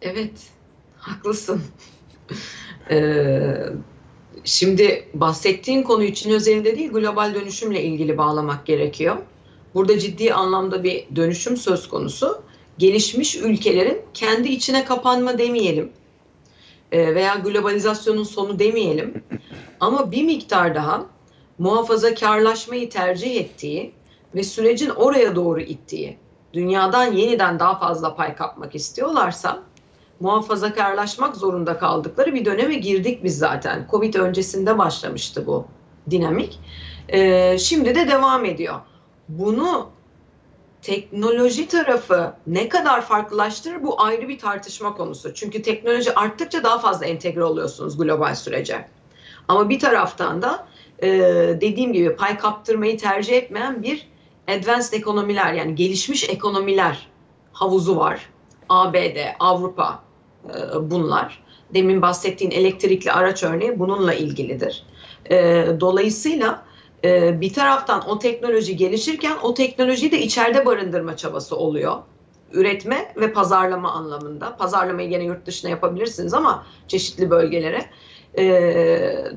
Evet, 0.02 0.50
haklısın. 0.96 1.62
Ee, 2.90 3.54
şimdi 4.44 5.08
bahsettiğin 5.14 5.82
konu 5.82 6.02
için 6.02 6.30
özelinde 6.30 6.76
değil, 6.78 6.92
global 6.92 7.34
dönüşümle 7.34 7.82
ilgili 7.82 8.18
bağlamak 8.18 8.66
gerekiyor. 8.66 9.16
Burada 9.74 9.98
ciddi 9.98 10.34
anlamda 10.34 10.84
bir 10.84 11.04
dönüşüm 11.16 11.56
söz 11.56 11.88
konusu. 11.88 12.42
Gelişmiş 12.78 13.36
ülkelerin 13.36 14.02
kendi 14.14 14.48
içine 14.48 14.84
kapanma 14.84 15.38
demeyelim 15.38 15.92
e, 16.92 17.14
veya 17.14 17.34
globalizasyonun 17.34 18.24
sonu 18.24 18.58
demeyelim. 18.58 19.24
Ama 19.80 20.12
bir 20.12 20.24
miktar 20.24 20.74
daha 20.74 21.06
muhafazakarlaşmayı 21.58 22.90
tercih 22.90 23.40
ettiği 23.40 23.92
ve 24.34 24.42
sürecin 24.42 24.90
oraya 24.90 25.36
doğru 25.36 25.60
ittiği, 25.60 26.18
dünyadan 26.52 27.12
yeniden 27.12 27.58
daha 27.58 27.78
fazla 27.78 28.16
pay 28.16 28.34
kapmak 28.34 28.74
istiyorlarsa 28.74 29.62
muhafazakarlaşmak 30.20 31.36
zorunda 31.36 31.78
kaldıkları 31.78 32.34
bir 32.34 32.44
döneme 32.44 32.74
girdik 32.74 33.24
biz 33.24 33.38
zaten. 33.38 33.86
Covid 33.90 34.14
öncesinde 34.14 34.78
başlamıştı 34.78 35.46
bu 35.46 35.66
dinamik. 36.10 36.58
Ee, 37.08 37.58
şimdi 37.58 37.94
de 37.94 38.08
devam 38.08 38.44
ediyor 38.44 38.74
bunu 39.38 39.90
teknoloji 40.82 41.68
tarafı 41.68 42.34
ne 42.46 42.68
kadar 42.68 43.00
farklılaştırır 43.00 43.82
bu 43.82 44.02
ayrı 44.02 44.28
bir 44.28 44.38
tartışma 44.38 44.94
konusu. 44.94 45.34
Çünkü 45.34 45.62
teknoloji 45.62 46.14
arttıkça 46.14 46.64
daha 46.64 46.78
fazla 46.78 47.06
entegre 47.06 47.44
oluyorsunuz 47.44 47.98
global 47.98 48.34
sürece. 48.34 48.88
Ama 49.48 49.68
bir 49.68 49.78
taraftan 49.78 50.42
da 50.42 50.66
e, 51.02 51.08
dediğim 51.60 51.92
gibi 51.92 52.16
pay 52.16 52.38
kaptırmayı 52.38 52.98
tercih 52.98 53.36
etmeyen 53.36 53.82
bir 53.82 54.08
advanced 54.48 54.92
ekonomiler 54.92 55.52
yani 55.52 55.74
gelişmiş 55.74 56.28
ekonomiler 56.28 57.08
havuzu 57.52 57.96
var. 57.96 58.30
ABD, 58.68 59.16
Avrupa 59.40 60.02
e, 60.48 60.90
bunlar. 60.90 61.42
Demin 61.74 62.02
bahsettiğin 62.02 62.50
elektrikli 62.50 63.12
araç 63.12 63.42
örneği 63.42 63.78
bununla 63.78 64.14
ilgilidir. 64.14 64.84
E, 65.30 65.66
dolayısıyla 65.80 66.64
e, 67.04 67.40
bir 67.40 67.52
taraftan 67.52 68.08
o 68.08 68.18
teknoloji 68.18 68.76
gelişirken 68.76 69.36
o 69.42 69.54
teknolojiyi 69.54 70.12
de 70.12 70.20
içeride 70.20 70.66
barındırma 70.66 71.16
çabası 71.16 71.56
oluyor. 71.56 71.96
Üretme 72.52 73.12
ve 73.16 73.32
pazarlama 73.32 73.92
anlamında. 73.92 74.56
Pazarlamayı 74.56 75.08
gene 75.08 75.24
yurt 75.24 75.46
dışına 75.46 75.70
yapabilirsiniz 75.70 76.34
ama 76.34 76.66
çeşitli 76.88 77.30
bölgelere. 77.30 77.84
E, 78.38 78.44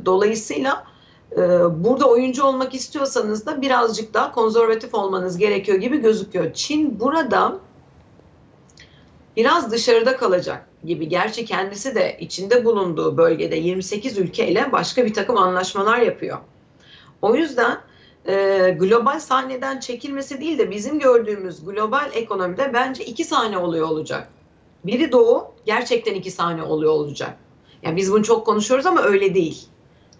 dolayısıyla 0.06 0.84
e, 1.32 1.38
burada 1.84 2.10
oyuncu 2.10 2.44
olmak 2.44 2.76
istiyorsanız 2.76 3.46
da 3.46 3.62
birazcık 3.62 4.14
daha 4.14 4.32
konservatif 4.32 4.94
olmanız 4.94 5.38
gerekiyor 5.38 5.78
gibi 5.78 5.98
gözüküyor. 5.98 6.54
Çin 6.54 7.00
burada 7.00 7.60
biraz 9.38 9.72
dışarıda 9.72 10.18
kalacak 10.18 10.68
gibi. 10.86 11.10
Gerçi 11.10 11.46
kendisi 11.46 11.96
de 11.96 12.18
içinde 12.20 12.66
bulunduğu 12.66 13.18
bölgede 13.18 13.56
28 13.56 14.18
ülkeyle 14.18 14.72
başka 14.72 15.06
bir 15.06 15.14
takım 15.14 15.38
anlaşmalar 15.38 15.98
yapıyor. 15.98 16.38
O 17.22 17.36
yüzden 17.36 17.78
e, 18.28 18.70
global 18.80 19.20
sahneden 19.20 19.80
çekilmesi 19.80 20.42
değil 20.42 20.58
de 20.58 20.72
bizim 20.72 21.00
gördüğümüz 21.00 21.66
global 21.66 22.10
ekonomide 22.14 22.74
bence 22.74 23.06
iki 23.06 23.24
sahne 23.24 23.58
oluyor 23.58 23.88
olacak. 23.88 24.28
Biri 24.86 25.12
doğu 25.12 25.54
gerçekten 25.66 26.14
iki 26.14 26.32
sahne 26.32 26.64
oluyor 26.64 26.92
olacak. 26.92 27.38
Yani 27.84 27.96
biz 27.96 28.12
bunu 28.12 28.24
çok 28.24 28.46
konuşuyoruz 28.46 28.86
ama 28.86 29.02
öyle 29.02 29.36
değil. 29.36 29.66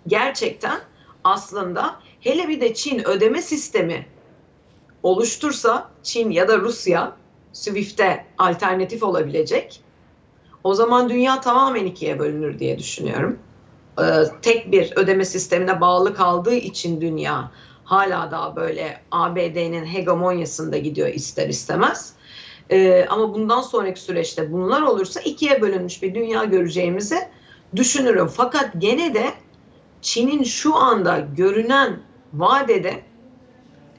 Gerçekten 0.08 0.80
aslında 1.24 2.00
hele 2.20 2.48
bir 2.48 2.62
de 2.62 2.74
Çin 2.74 3.08
ödeme 3.08 3.42
sistemi 3.42 4.08
oluştursa 5.04 5.90
Çin 6.04 6.32
ya 6.32 6.48
da 6.48 6.60
Rusya 6.60 7.18
Swift'e 7.54 8.26
alternatif 8.38 9.04
olabilecek. 9.04 9.82
O 10.64 10.74
zaman 10.74 11.10
dünya 11.10 11.42
tamamen 11.42 11.86
ikiye 11.86 12.20
bölünür 12.20 12.60
diye 12.60 12.80
düşünüyorum. 12.80 13.40
Ee, 14.00 14.04
tek 14.42 14.72
bir 14.72 14.94
ödeme 14.96 15.26
sistemine 15.26 15.82
bağlı 15.82 16.14
kaldığı 16.14 16.56
için 16.56 17.02
dünya 17.02 17.52
hala 17.84 18.32
daha 18.32 18.56
böyle 18.56 19.02
ABD'nin 19.12 19.86
hegemonyasında 19.86 20.78
gidiyor 20.78 21.08
ister 21.08 21.50
istemez. 21.50 22.14
Ee, 22.70 23.06
ama 23.10 23.34
bundan 23.34 23.62
sonraki 23.62 24.02
süreçte 24.02 24.52
bunlar 24.52 24.82
olursa 24.82 25.20
ikiye 25.20 25.62
bölünmüş 25.62 26.04
bir 26.04 26.16
dünya 26.16 26.44
göreceğimizi 26.44 27.18
düşünürüm. 27.76 28.28
Fakat 28.28 28.70
gene 28.78 29.14
de 29.14 29.34
Çin'in 30.02 30.44
şu 30.44 30.76
anda 30.76 31.20
görünen 31.20 32.00
vadede 32.34 33.02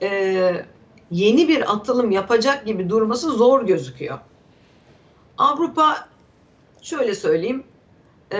e, 0.02 0.66
yeni 1.10 1.48
bir 1.48 1.72
atılım 1.72 2.10
yapacak 2.10 2.66
gibi 2.66 2.90
durması 2.90 3.30
zor 3.30 3.66
gözüküyor. 3.66 4.18
Avrupa 5.38 6.08
şöyle 6.82 7.14
söyleyeyim 7.14 7.64
e, 8.32 8.38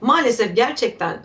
maalesef 0.00 0.56
gerçekten 0.56 1.24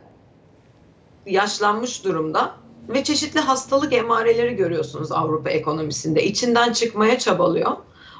yaşlanmış 1.25 2.05
durumda 2.05 2.51
ve 2.89 3.03
çeşitli 3.03 3.39
hastalık 3.39 3.93
emareleri 3.93 4.55
görüyorsunuz 4.55 5.11
Avrupa 5.11 5.49
ekonomisinde. 5.49 6.23
İçinden 6.23 6.73
çıkmaya 6.73 7.19
çabalıyor 7.19 7.71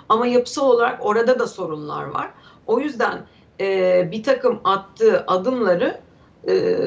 ama 0.10 0.28
yapısal 0.28 0.70
olarak 0.70 1.06
orada 1.06 1.40
da 1.40 1.48
sorunlar 1.48 2.04
var. 2.04 2.30
O 2.68 2.80
yüzden 2.80 3.26
e, 3.60 4.10
bir 4.12 4.24
takım 4.24 4.60
attığı 4.64 5.24
adımları 5.28 6.00
e, 6.48 6.78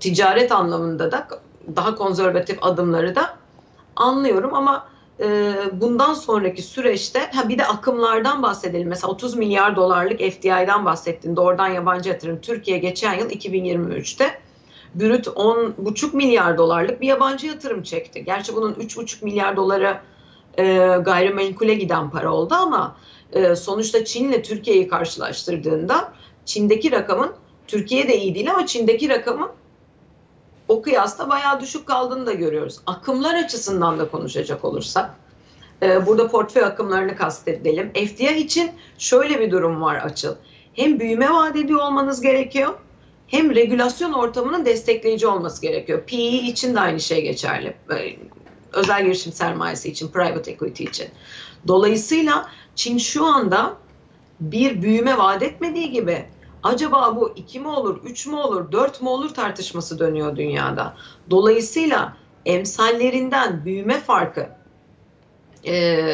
ticaret 0.00 0.52
anlamında 0.52 1.12
da 1.12 1.28
daha 1.76 1.94
konservatif 1.94 2.58
adımları 2.62 3.14
da 3.14 3.36
anlıyorum 3.96 4.54
ama 4.54 4.88
e, 5.20 5.52
bundan 5.72 6.14
sonraki 6.14 6.62
süreçte 6.62 7.20
ha 7.34 7.48
bir 7.48 7.58
de 7.58 7.66
akımlardan 7.66 8.42
bahsedelim. 8.42 8.88
Mesela 8.88 9.10
30 9.10 9.36
milyar 9.36 9.76
dolarlık 9.76 10.18
FDI'den 10.18 10.84
bahsettin. 10.84 11.36
Doğrudan 11.36 11.68
yabancı 11.68 12.08
yatırım. 12.08 12.40
Türkiye 12.40 12.78
geçen 12.78 13.14
yıl 13.18 13.30
2023'te 13.30 14.40
brüt 14.94 15.26
10,5 15.26 16.16
milyar 16.16 16.58
dolarlık 16.58 17.00
bir 17.00 17.06
yabancı 17.06 17.46
yatırım 17.46 17.82
çekti. 17.82 18.24
Gerçi 18.24 18.56
bunun 18.56 18.74
3,5 18.74 19.24
milyar 19.24 19.56
doları 19.56 20.00
e, 20.58 20.64
gayrimenkule 21.04 21.74
giden 21.74 22.10
para 22.10 22.32
oldu 22.32 22.54
ama 22.54 22.96
e, 23.32 23.56
sonuçta 23.56 24.04
Çin'le 24.04 24.42
Türkiye'yi 24.42 24.88
karşılaştırdığında 24.88 26.12
Çin'deki 26.44 26.92
rakamın 26.92 27.32
Türkiye 27.66 28.08
de 28.08 28.18
iyi 28.18 28.34
değil 28.34 28.50
ama 28.50 28.66
Çin'deki 28.66 29.08
rakamın 29.08 29.48
o 30.68 30.82
kıyasla 30.82 31.30
bayağı 31.30 31.60
düşük 31.60 31.86
kaldığını 31.86 32.26
da 32.26 32.32
görüyoruz. 32.32 32.80
Akımlar 32.86 33.34
açısından 33.34 33.98
da 33.98 34.08
konuşacak 34.08 34.64
olursak 34.64 35.10
e, 35.82 36.06
burada 36.06 36.28
portföy 36.28 36.64
akımlarını 36.64 37.16
kastedelim. 37.16 37.92
FDI 37.92 38.36
için 38.36 38.70
şöyle 38.98 39.40
bir 39.40 39.50
durum 39.50 39.82
var 39.82 39.96
açıl. 39.96 40.34
Hem 40.74 41.00
büyüme 41.00 41.30
vaat 41.30 41.56
ediyor 41.56 41.80
olmanız 41.80 42.20
gerekiyor 42.20 42.74
hem 43.28 43.54
regülasyon 43.54 44.12
ortamının 44.12 44.64
destekleyici 44.64 45.26
olması 45.26 45.62
gerekiyor. 45.62 46.02
PE 46.06 46.16
için 46.16 46.74
de 46.74 46.80
aynı 46.80 47.00
şey 47.00 47.22
geçerli. 47.22 47.68
E, 47.68 48.16
özel 48.72 49.04
girişim 49.04 49.32
sermayesi 49.32 49.88
için, 49.88 50.08
private 50.08 50.50
equity 50.50 50.84
için. 50.84 51.08
Dolayısıyla 51.68 52.50
Çin 52.74 52.98
şu 52.98 53.24
anda 53.24 53.76
bir 54.40 54.82
büyüme 54.82 55.18
vaat 55.18 55.42
etmediği 55.42 55.90
gibi 55.90 56.26
acaba 56.62 57.16
bu 57.16 57.32
2 57.36 57.60
mi 57.60 57.68
olur, 57.68 58.00
3 58.04 58.26
mü 58.26 58.36
olur, 58.36 58.72
4 58.72 59.02
mü 59.02 59.08
olur 59.08 59.34
tartışması 59.34 59.98
dönüyor 59.98 60.36
dünyada. 60.36 60.94
Dolayısıyla 61.30 62.16
emsallerinden 62.46 63.64
büyüme 63.64 64.00
farkı 64.00 64.48
e, 65.66 66.04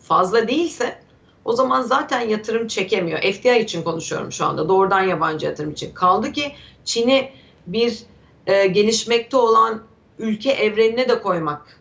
fazla 0.00 0.48
değilse 0.48 1.02
o 1.44 1.52
zaman 1.52 1.82
zaten 1.82 2.20
yatırım 2.20 2.68
çekemiyor. 2.68 3.20
FDI 3.20 3.58
için 3.58 3.82
konuşuyorum 3.82 4.32
şu 4.32 4.44
anda. 4.44 4.68
Doğrudan 4.68 5.02
yabancı 5.02 5.46
yatırım 5.46 5.70
için. 5.70 5.94
Kaldı 5.94 6.32
ki 6.32 6.52
Çin'i 6.84 7.30
bir 7.66 7.98
e, 8.46 8.66
gelişmekte 8.66 9.36
olan 9.36 9.82
ülke 10.18 10.50
evrenine 10.50 11.08
de 11.08 11.22
koymak 11.22 11.80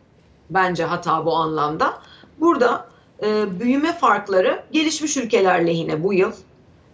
bence 0.49 0.83
hata 0.83 1.25
bu 1.25 1.35
anlamda. 1.35 2.01
Burada 2.39 2.87
e, 3.23 3.59
büyüme 3.59 3.93
farkları 3.93 4.63
gelişmiş 4.71 5.17
ülkeler 5.17 5.67
lehine 5.67 6.03
bu 6.03 6.13
yıl. 6.13 6.31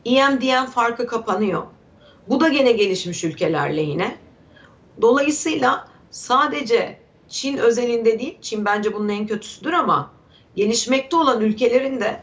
EMDM 0.08 0.66
farkı 0.66 1.08
kapanıyor. 1.08 1.64
Bu 2.30 2.40
da 2.40 2.48
gene 2.50 2.72
gelişmiş 2.72 3.24
ülkeler 3.24 3.78
lehine. 3.78 4.18
Dolayısıyla 5.02 5.88
sadece 6.12 7.00
Çin 7.30 7.58
özelinde 7.58 8.20
değil, 8.20 8.38
Çin 8.42 8.66
bence 8.66 8.94
bunun 8.94 9.10
en 9.10 9.28
kötüsüdür 9.28 9.74
ama 9.74 10.12
gelişmekte 10.56 11.16
olan 11.16 11.42
ülkelerin 11.42 12.00
de 12.00 12.22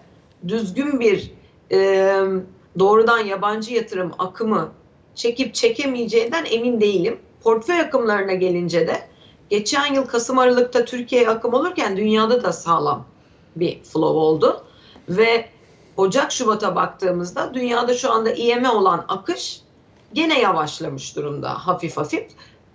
düzgün 0.49 1.01
bir 1.01 1.31
e, 1.73 2.21
doğrudan 2.79 3.19
yabancı 3.19 3.75
yatırım 3.75 4.13
akımı 4.19 4.73
çekip 5.15 5.55
çekemeyeceğinden 5.55 6.45
emin 6.51 6.81
değilim. 6.81 7.19
Portföy 7.43 7.81
akımlarına 7.81 8.35
gelince 8.35 8.87
de 8.87 9.09
geçen 9.51 9.95
yıl 9.95 10.05
Kasım 10.05 10.39
Aralık'ta 10.39 10.85
Türkiye'ye 10.85 11.29
akım 11.29 11.55
olurken 11.55 11.97
dünyada 11.97 12.43
da 12.43 12.53
sağlam 12.53 13.05
bir 13.57 13.83
flow 13.83 14.19
oldu. 14.19 14.65
Ve 15.09 15.54
Ocak 15.97 16.33
Şubat'a 16.33 16.77
baktığımızda 16.77 17.55
dünyada 17.55 17.95
şu 17.95 18.13
anda 18.13 18.33
IME 18.33 18.71
olan 18.71 19.05
akış 19.09 19.61
gene 20.13 20.41
yavaşlamış 20.41 21.17
durumda 21.17 21.67
hafif 21.67 21.97
hafif. 21.97 22.27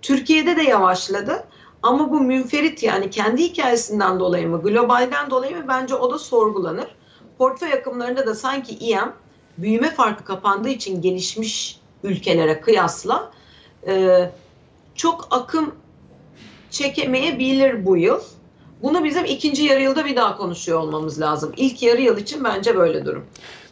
Türkiye'de 0.02 0.56
de 0.56 0.62
yavaşladı 0.62 1.44
ama 1.82 2.10
bu 2.10 2.20
münferit 2.20 2.82
yani 2.82 3.10
kendi 3.10 3.42
hikayesinden 3.42 4.20
dolayı 4.20 4.48
mı 4.48 4.62
globalden 4.62 5.30
dolayı 5.30 5.56
mı 5.56 5.64
bence 5.68 5.94
o 5.94 6.12
da 6.12 6.18
sorgulanır. 6.18 6.86
Portföy 7.38 7.72
akımlarında 7.72 8.26
da 8.26 8.34
sanki 8.34 8.78
İM 8.78 9.12
büyüme 9.58 9.90
farkı 9.90 10.24
kapandığı 10.24 10.68
için 10.68 11.02
gelişmiş 11.02 11.80
ülkelere 12.02 12.60
kıyasla 12.60 13.30
e, 13.86 14.30
çok 14.94 15.28
akım 15.30 15.74
çekemeyebilir 16.70 17.86
bu 17.86 17.96
yıl. 17.96 18.20
Bunu 18.82 19.04
bizim 19.04 19.24
ikinci 19.24 19.62
yarı 19.62 19.82
yılda 19.82 20.04
bir 20.04 20.16
daha 20.16 20.36
konuşuyor 20.36 20.80
olmamız 20.80 21.20
lazım. 21.20 21.52
İlk 21.56 21.82
yarı 21.82 22.00
yıl 22.00 22.18
için 22.18 22.44
bence 22.44 22.76
böyle 22.76 23.04
durum. 23.04 23.24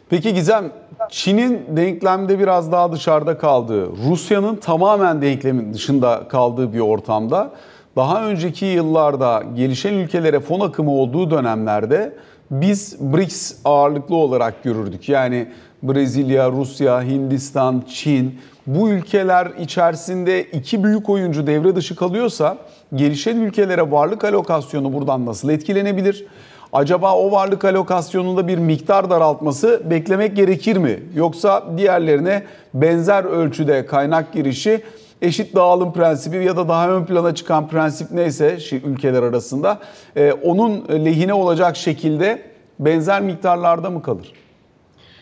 Peki 0.09 0.33
Gizem, 0.33 0.71
Çin'in 1.09 1.65
denklemde 1.77 2.39
biraz 2.39 2.71
daha 2.71 2.91
dışarıda 2.91 3.37
kaldığı, 3.37 3.89
Rusya'nın 4.09 4.55
tamamen 4.55 5.21
denklemin 5.21 5.73
dışında 5.73 6.27
kaldığı 6.29 6.73
bir 6.73 6.79
ortamda 6.79 7.51
daha 7.95 8.25
önceki 8.25 8.65
yıllarda 8.65 9.43
gelişen 9.55 9.93
ülkelere 9.93 10.39
fon 10.39 10.59
akımı 10.59 10.91
olduğu 10.91 11.31
dönemlerde 11.31 12.15
biz 12.51 12.97
BRICS 12.99 13.55
ağırlıklı 13.65 14.15
olarak 14.15 14.63
görürdük. 14.63 15.09
Yani 15.09 15.47
Brezilya, 15.83 16.51
Rusya, 16.51 17.03
Hindistan, 17.03 17.83
Çin 17.93 18.39
bu 18.67 18.89
ülkeler 18.89 19.51
içerisinde 19.59 20.43
iki 20.43 20.83
büyük 20.83 21.09
oyuncu 21.09 21.47
devre 21.47 21.75
dışı 21.75 21.95
kalıyorsa 21.95 22.57
gelişen 22.95 23.37
ülkelere 23.37 23.91
varlık 23.91 24.23
alokasyonu 24.23 24.93
buradan 24.93 25.25
nasıl 25.25 25.49
etkilenebilir? 25.49 26.25
Acaba 26.73 27.15
o 27.15 27.31
varlık 27.31 27.65
alokasyonunda 27.65 28.47
bir 28.47 28.57
miktar 28.57 29.09
daraltması 29.09 29.81
beklemek 29.89 30.35
gerekir 30.35 30.77
mi? 30.77 30.99
Yoksa 31.15 31.63
diğerlerine 31.77 32.43
benzer 32.73 33.23
ölçüde 33.23 33.85
kaynak 33.85 34.33
girişi 34.33 34.81
eşit 35.21 35.55
dağılım 35.55 35.93
prensibi 35.93 36.45
ya 36.45 36.57
da 36.57 36.67
daha 36.67 36.89
ön 36.89 37.05
plana 37.05 37.35
çıkan 37.35 37.67
prensip 37.67 38.11
neyse 38.11 38.57
ülkeler 38.85 39.23
arasında 39.23 39.79
e, 40.15 40.31
onun 40.31 40.87
lehine 41.05 41.33
olacak 41.33 41.77
şekilde 41.77 42.41
benzer 42.79 43.21
miktarlarda 43.21 43.89
mı 43.89 44.01
kalır? 44.01 44.33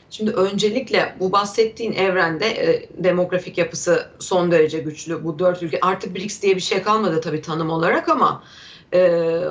Şimdi 0.10 0.32
öncelikle 0.32 1.16
bu 1.20 1.32
bahsettiğin 1.32 1.94
evrende 1.94 2.46
e, 2.48 2.90
demografik 3.04 3.58
yapısı 3.58 4.08
son 4.20 4.52
derece 4.52 4.80
güçlü. 4.80 5.24
Bu 5.24 5.40
dört 5.40 5.64
ülke 5.64 5.80
artık 5.82 6.16
BRICS 6.16 6.42
diye 6.42 6.56
bir 6.56 6.62
şey 6.62 6.82
kalmadı 6.82 7.22
tabii 7.22 7.42
tanım 7.42 7.70
olarak 7.70 8.10
ama 8.10 8.44
e, 8.94 9.42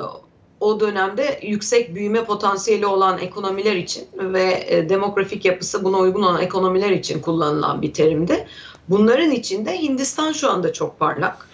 o 0.59 0.79
dönemde 0.79 1.39
yüksek 1.43 1.95
büyüme 1.95 2.25
potansiyeli 2.25 2.85
olan 2.85 3.19
ekonomiler 3.19 3.75
için 3.75 4.07
ve 4.17 4.65
e, 4.67 4.89
demografik 4.89 5.45
yapısı 5.45 5.83
buna 5.83 5.97
uygun 5.97 6.23
olan 6.23 6.41
ekonomiler 6.41 6.91
için 6.91 7.21
kullanılan 7.21 7.81
bir 7.81 7.93
terimdi. 7.93 8.47
Bunların 8.89 9.31
içinde 9.31 9.81
Hindistan 9.81 10.31
şu 10.31 10.51
anda 10.51 10.73
çok 10.73 10.99
parlak. 10.99 11.47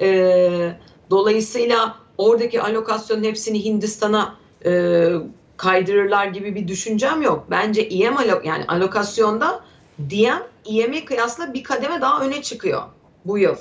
E, 0.00 0.72
dolayısıyla 1.10 1.94
oradaki 2.18 2.62
alokasyonun 2.62 3.24
hepsini 3.24 3.64
Hindistan'a 3.64 4.34
e, 4.64 5.10
kaydırırlar 5.58 6.26
gibi 6.26 6.54
bir 6.54 6.68
düşüncem 6.68 7.22
yok. 7.22 7.46
Bence 7.50 7.88
IM 7.88 8.16
alok 8.16 8.44
yani 8.44 8.64
alokasyonda 8.68 9.64
DM 9.98 10.42
IM'e 10.64 11.04
kıyasla 11.04 11.54
bir 11.54 11.62
kademe 11.62 12.00
daha 12.00 12.24
öne 12.24 12.42
çıkıyor 12.42 12.82
bu 13.24 13.38
yıl 13.38 13.56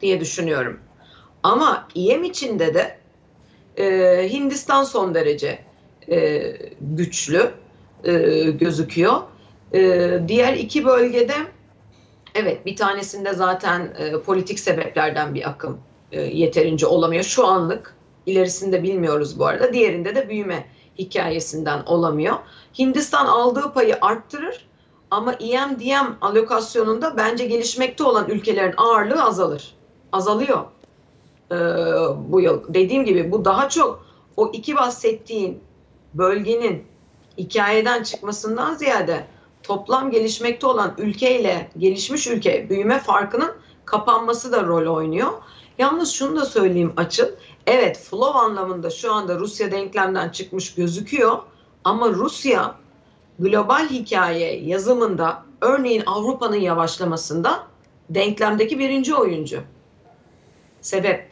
diye 0.00 0.20
düşünüyorum. 0.20 0.80
Ama 1.42 1.88
IM 1.94 2.24
içinde 2.24 2.74
de 2.74 2.98
e, 3.76 4.28
Hindistan 4.32 4.84
son 4.84 5.14
derece 5.14 5.58
e, 6.10 6.42
güçlü 6.80 7.50
e, 8.04 8.12
gözüküyor. 8.50 9.20
E, 9.74 10.10
diğer 10.28 10.52
iki 10.52 10.84
bölgede 10.84 11.34
evet 12.34 12.66
bir 12.66 12.76
tanesinde 12.76 13.32
zaten 13.32 13.94
e, 13.98 14.12
politik 14.20 14.58
sebeplerden 14.58 15.34
bir 15.34 15.48
akım 15.48 15.80
e, 16.12 16.20
yeterince 16.20 16.86
olamıyor 16.86 17.24
şu 17.24 17.46
anlık. 17.46 17.94
İlerisinde 18.26 18.82
bilmiyoruz 18.82 19.38
bu 19.38 19.46
arada. 19.46 19.72
Diğerinde 19.72 20.14
de 20.14 20.28
büyüme 20.28 20.64
hikayesinden 20.98 21.82
olamıyor. 21.86 22.36
Hindistan 22.78 23.26
aldığı 23.26 23.72
payı 23.72 23.98
arttırır 24.00 24.66
ama 25.10 25.32
EMDM 25.32 26.06
alokasyonunda 26.20 27.16
bence 27.16 27.46
gelişmekte 27.46 28.04
olan 28.04 28.28
ülkelerin 28.28 28.74
ağırlığı 28.76 29.24
azalır. 29.24 29.74
Azalıyor 30.12 30.64
ee, 31.52 31.56
bu 32.28 32.40
yıl. 32.40 32.62
Dediğim 32.68 33.04
gibi 33.04 33.32
bu 33.32 33.44
daha 33.44 33.68
çok 33.68 34.06
o 34.36 34.50
iki 34.52 34.76
bahsettiğin 34.76 35.60
bölgenin 36.14 36.84
hikayeden 37.38 38.02
çıkmasından 38.02 38.74
ziyade 38.74 39.26
toplam 39.62 40.10
gelişmekte 40.10 40.66
olan 40.66 40.94
ülkeyle 40.98 41.70
gelişmiş 41.78 42.26
ülke 42.26 42.70
büyüme 42.70 42.98
farkının 42.98 43.52
kapanması 43.84 44.52
da 44.52 44.62
rol 44.62 44.96
oynuyor. 44.96 45.30
Yalnız 45.78 46.10
şunu 46.12 46.40
da 46.40 46.44
söyleyeyim 46.44 46.92
açıl. 46.96 47.26
Evet 47.70 47.98
flow 47.98 48.38
anlamında 48.38 48.90
şu 48.90 49.12
anda 49.12 49.38
Rusya 49.38 49.72
denklemden 49.72 50.28
çıkmış 50.28 50.74
gözüküyor 50.74 51.38
ama 51.84 52.08
Rusya 52.08 52.74
global 53.38 53.88
hikaye 53.88 54.60
yazımında 54.60 55.44
örneğin 55.60 56.02
Avrupa'nın 56.06 56.56
yavaşlamasında 56.56 57.66
denklemdeki 58.10 58.78
birinci 58.78 59.14
oyuncu. 59.14 59.62
Sebep 60.80 61.30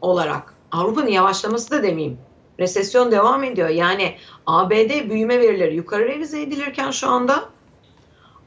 olarak 0.00 0.54
Avrupa'nın 0.72 1.10
yavaşlaması 1.10 1.70
da 1.70 1.82
demeyeyim. 1.82 2.18
Resesyon 2.58 3.12
devam 3.12 3.44
ediyor. 3.44 3.68
Yani 3.68 4.14
ABD 4.46 5.10
büyüme 5.10 5.40
verileri 5.40 5.76
yukarı 5.76 6.04
revize 6.04 6.42
edilirken 6.42 6.90
şu 6.90 7.08
anda 7.08 7.44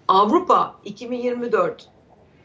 Avrupa 0.07 0.75
2024 0.85 1.89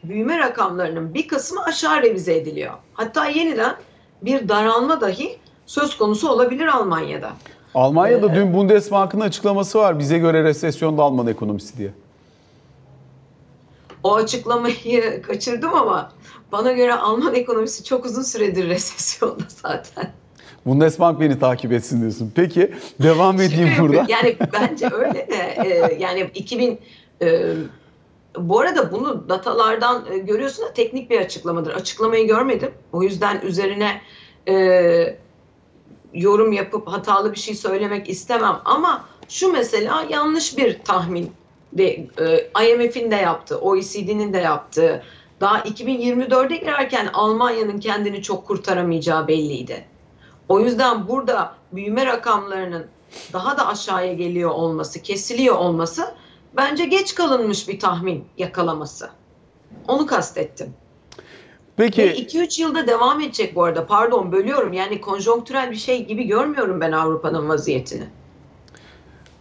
büyüme 0.04 0.38
rakamlarının 0.38 1.14
bir 1.14 1.28
kısmı 1.28 1.64
aşağı 1.64 2.02
revize 2.02 2.36
ediliyor. 2.36 2.74
Hatta 2.94 3.26
yeniden 3.26 3.76
bir 4.24 4.48
daralma 4.48 5.00
dahi 5.00 5.38
söz 5.66 5.98
konusu 5.98 6.28
olabilir 6.28 6.66
Almanya'da. 6.66 7.32
Almanya'da 7.74 8.32
ee, 8.32 8.34
dün 8.34 8.54
Bundesbank'ın 8.54 9.20
açıklaması 9.20 9.78
var. 9.78 9.98
Bize 9.98 10.18
göre 10.18 10.44
resesyonda 10.44 11.02
Alman 11.02 11.26
ekonomisi 11.26 11.78
diye. 11.78 11.90
O 14.02 14.14
açıklamayı 14.14 15.22
kaçırdım 15.26 15.74
ama 15.74 16.12
bana 16.52 16.72
göre 16.72 16.94
Alman 16.94 17.34
ekonomisi 17.34 17.84
çok 17.84 18.04
uzun 18.04 18.22
süredir 18.22 18.68
resesyonda 18.68 19.44
zaten. 19.62 20.12
Bundesbank 20.66 21.20
beni 21.20 21.38
takip 21.38 21.72
etsin 21.72 22.00
diyorsun. 22.00 22.32
Peki 22.34 22.74
devam 23.02 23.40
edeyim 23.40 23.70
burada. 23.80 24.06
Yani 24.08 24.36
bence 24.52 24.88
öyle 24.92 25.28
de 25.28 25.54
e, 25.64 25.96
yani 26.00 26.30
2000 26.34 26.78
e, 27.22 27.54
bu 28.38 28.60
arada 28.60 28.92
bunu 28.92 29.28
datalardan 29.28 30.04
e, 30.10 30.18
görüyorsun 30.18 30.64
da 30.64 30.72
teknik 30.72 31.10
bir 31.10 31.20
açıklamadır. 31.20 31.74
Açıklamayı 31.74 32.26
görmedim. 32.26 32.70
O 32.92 33.02
yüzden 33.02 33.40
üzerine 33.40 34.00
e, 34.48 35.18
yorum 36.14 36.52
yapıp 36.52 36.88
hatalı 36.88 37.32
bir 37.32 37.38
şey 37.38 37.54
söylemek 37.54 38.08
istemem. 38.08 38.60
Ama 38.64 39.04
şu 39.28 39.52
mesela 39.52 40.06
yanlış 40.10 40.58
bir 40.58 40.78
tahmin 40.82 41.32
de 41.72 42.06
e, 42.56 42.68
IMF'in 42.68 43.10
de 43.10 43.16
yaptığı, 43.16 43.58
OECD'nin 43.58 44.32
de 44.32 44.38
yaptığı. 44.38 45.02
Daha 45.40 45.60
2024'e 45.60 46.56
girerken 46.56 47.10
Almanya'nın 47.12 47.80
kendini 47.80 48.22
çok 48.22 48.46
kurtaramayacağı 48.46 49.28
belliydi. 49.28 49.84
O 50.48 50.60
yüzden 50.60 51.08
burada 51.08 51.54
büyüme 51.72 52.06
rakamlarının 52.06 52.86
daha 53.32 53.58
da 53.58 53.66
aşağıya 53.66 54.12
geliyor 54.12 54.50
olması, 54.50 55.02
kesiliyor 55.02 55.56
olması 55.56 56.14
bence 56.56 56.84
geç 56.84 57.14
kalınmış 57.14 57.68
bir 57.68 57.80
tahmin 57.80 58.24
yakalaması. 58.38 59.10
Onu 59.88 60.06
kastettim. 60.06 60.72
Peki. 61.76 62.02
2-3 62.02 62.60
yılda 62.60 62.86
devam 62.86 63.20
edecek 63.20 63.56
bu 63.56 63.64
arada. 63.64 63.86
Pardon 63.86 64.32
bölüyorum. 64.32 64.72
Yani 64.72 65.00
konjonktürel 65.00 65.70
bir 65.70 65.76
şey 65.76 66.06
gibi 66.06 66.24
görmüyorum 66.24 66.80
ben 66.80 66.92
Avrupa'nın 66.92 67.48
vaziyetini. 67.48 68.04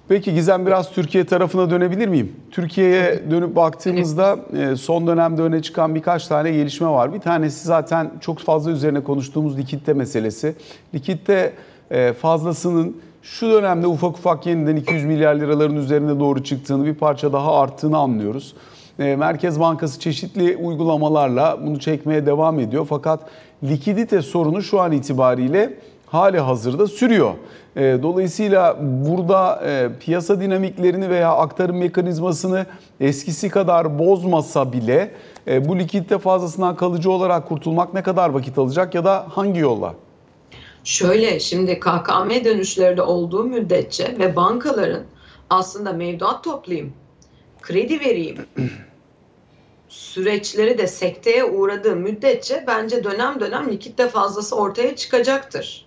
Peki 0.08 0.34
Gizem 0.34 0.66
biraz 0.66 0.92
Türkiye 0.92 1.26
tarafına 1.26 1.70
dönebilir 1.70 2.08
miyim? 2.08 2.36
Türkiye'ye 2.52 3.24
dönüp 3.32 3.56
baktığımızda 3.56 4.40
e, 4.58 4.76
son 4.76 5.08
dönemde 5.08 5.42
öne 5.42 5.62
çıkan 5.62 5.96
birkaç 5.96 6.28
tane 6.28 6.52
gelişme 6.52 6.88
var. 6.88 7.14
Bir 7.14 7.20
tanesi 7.20 7.66
zaten 7.68 8.12
çok 8.22 8.40
fazla 8.40 8.72
üzerine 8.72 9.04
konuştuğumuz 9.04 9.58
likitte 9.58 9.94
meselesi. 9.94 10.56
Likitte 10.94 11.54
e, 11.92 12.14
fazlasının 12.14 12.98
şu 13.24 13.52
dönemde 13.52 13.88
ufak 13.88 14.18
ufak 14.18 14.46
yeniden 14.46 14.76
200 14.76 15.06
milyar 15.06 15.36
liraların 15.36 15.76
üzerine 15.76 16.20
doğru 16.20 16.44
çıktığını, 16.44 16.86
bir 16.86 16.94
parça 16.94 17.34
daha 17.34 17.60
arttığını 17.60 17.98
anlıyoruz. 17.98 18.54
E, 19.00 19.16
Merkez 19.16 19.60
Bankası 19.60 20.00
çeşitli 20.00 20.58
uygulamalarla 20.58 21.60
bunu 21.66 21.80
çekmeye 21.80 22.26
devam 22.26 22.60
ediyor. 22.60 22.88
Fakat 22.90 23.20
likidite 23.64 24.22
sorunu 24.22 24.62
şu 24.62 24.82
an 24.82 24.92
itibariyle 24.92 25.74
hali 26.06 26.40
hazırda 26.40 26.88
sürüyor. 26.88 27.34
E, 27.76 27.82
dolayısıyla 28.04 28.78
burada 28.82 29.62
e, 29.66 29.90
piyasa 30.00 30.42
dinamiklerini 30.42 31.10
veya 31.10 31.32
aktarım 31.32 31.78
mekanizmasını 31.78 32.66
eskisi 33.00 33.50
kadar 33.50 34.00
bozmasa 34.00 34.74
bile 34.74 35.12
bu 35.48 35.80
likidite 35.80 36.18
fazlasından 36.18 36.76
kalıcı 36.76 37.12
olarak 37.12 37.48
kurtulmak 37.48 37.94
ne 37.94 38.02
kadar 38.02 38.30
vakit 38.30 38.58
alacak 38.58 38.96
ya 38.96 39.06
da 39.06 39.26
hangi 39.30 39.60
yolla? 39.60 39.94
Şöyle 40.84 41.40
şimdi 41.40 41.80
KKM 41.80 42.46
dönüşleri 42.46 42.98
de 42.98 43.02
olduğu 43.02 43.44
müddetçe 43.44 44.16
ve 44.20 44.36
bankaların 44.36 45.04
aslında 45.50 45.94
mevduat 45.94 46.44
toplayayım, 46.44 46.94
kredi 47.62 48.00
vereyim 48.00 48.46
süreçleri 49.94 50.78
de 50.78 50.88
sekteye 50.88 51.44
uğradığı 51.44 51.96
müddetçe 51.96 52.64
bence 52.68 53.04
dönem 53.04 53.40
dönem 53.40 53.72
likitte 53.72 54.08
fazlası 54.08 54.56
ortaya 54.56 54.96
çıkacaktır. 54.96 55.86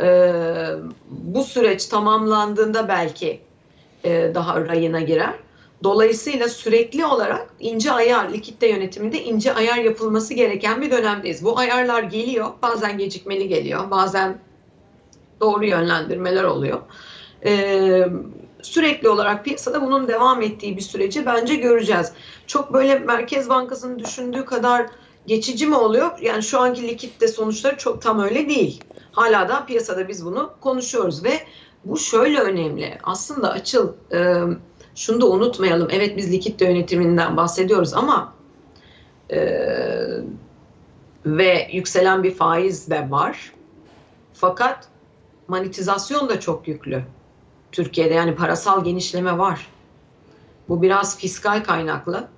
Ee, 0.00 0.66
bu 1.10 1.44
süreç 1.44 1.86
tamamlandığında 1.86 2.88
belki 2.88 3.40
e, 4.04 4.34
daha 4.34 4.60
rayına 4.60 5.00
girer. 5.00 5.34
Dolayısıyla 5.82 6.48
sürekli 6.48 7.04
olarak 7.04 7.54
ince 7.60 7.92
ayar, 7.92 8.32
likitte 8.32 8.68
yönetiminde 8.68 9.22
ince 9.22 9.54
ayar 9.54 9.76
yapılması 9.76 10.34
gereken 10.34 10.82
bir 10.82 10.90
dönemdeyiz. 10.90 11.44
Bu 11.44 11.58
ayarlar 11.58 12.02
geliyor, 12.02 12.46
bazen 12.62 12.98
gecikmeli 12.98 13.48
geliyor, 13.48 13.90
bazen 13.90 14.38
doğru 15.40 15.66
yönlendirmeler 15.66 16.44
oluyor. 16.44 16.80
Ee, 17.44 18.06
sürekli 18.62 19.08
olarak 19.08 19.44
piyasada 19.44 19.82
bunun 19.82 20.08
devam 20.08 20.42
ettiği 20.42 20.76
bir 20.76 20.82
süreci 20.82 21.26
bence 21.26 21.54
göreceğiz. 21.54 22.12
Çok 22.46 22.72
böyle 22.72 22.98
Merkez 22.98 23.48
Bankası'nın 23.48 23.98
düşündüğü 23.98 24.44
kadar 24.44 24.86
geçici 25.26 25.66
mi 25.66 25.76
oluyor? 25.76 26.18
Yani 26.22 26.42
şu 26.42 26.60
anki 26.60 26.82
likitte 26.88 27.28
sonuçları 27.28 27.76
çok 27.76 28.02
tam 28.02 28.20
öyle 28.20 28.48
değil. 28.48 28.84
Hala 29.12 29.48
da 29.48 29.66
piyasada 29.66 30.08
biz 30.08 30.24
bunu 30.24 30.50
konuşuyoruz 30.60 31.24
ve 31.24 31.32
bu 31.84 31.98
şöyle 31.98 32.40
önemli. 32.40 32.98
Aslında 33.02 33.50
açıl 33.50 33.92
e, 34.12 34.42
şunu 34.98 35.20
da 35.20 35.26
unutmayalım. 35.26 35.88
Evet 35.90 36.16
biz 36.16 36.32
likitte 36.32 36.64
yönetiminden 36.64 37.36
bahsediyoruz 37.36 37.94
ama 37.94 38.32
e, 39.30 39.38
ve 41.26 41.68
yükselen 41.72 42.22
bir 42.22 42.34
faiz 42.34 42.90
de 42.90 43.10
var. 43.10 43.52
Fakat 44.32 44.88
monetizasyon 45.48 46.28
da 46.28 46.40
çok 46.40 46.68
yüklü. 46.68 47.02
Türkiye'de 47.72 48.14
yani 48.14 48.34
parasal 48.34 48.84
genişleme 48.84 49.38
var. 49.38 49.68
Bu 50.68 50.82
biraz 50.82 51.18
fiskal 51.18 51.64
kaynaklı. 51.64 52.28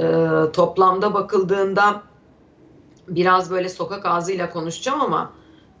Ee, 0.00 0.26
toplamda 0.52 1.14
bakıldığında 1.14 2.02
biraz 3.08 3.50
böyle 3.50 3.68
sokak 3.68 4.06
ağzıyla 4.06 4.50
konuşacağım 4.50 5.00
ama 5.00 5.32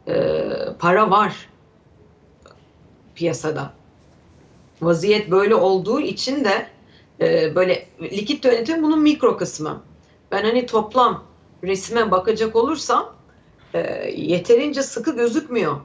e, 0.08 0.42
para 0.78 1.10
var 1.10 1.48
piyasada. 3.14 3.72
Vaziyet 4.82 5.30
böyle 5.30 5.54
olduğu 5.54 6.00
için 6.00 6.44
de 6.44 6.66
e, 7.20 7.54
böyle 7.54 7.86
likit 8.00 8.44
yönetim 8.44 8.82
bunun 8.82 9.02
mikro 9.02 9.36
kısmı. 9.36 9.82
Ben 10.32 10.42
hani 10.42 10.66
toplam 10.66 11.24
resme 11.64 12.10
bakacak 12.10 12.56
olursam 12.56 13.12
e, 13.74 14.10
yeterince 14.16 14.82
sıkı 14.82 15.16
gözükmüyor 15.16 15.76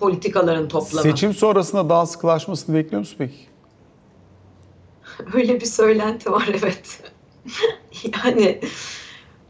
politikaların 0.00 0.68
toplamı. 0.68 1.02
Seçim 1.02 1.34
sonrasında 1.34 1.88
daha 1.88 2.06
sıkılaşmasını 2.06 2.76
bekliyor 2.76 3.00
musun 3.00 3.16
peki? 3.18 3.34
Öyle 5.34 5.60
bir 5.60 5.66
söylenti 5.66 6.32
var 6.32 6.48
evet. 6.62 7.02
yani 8.24 8.60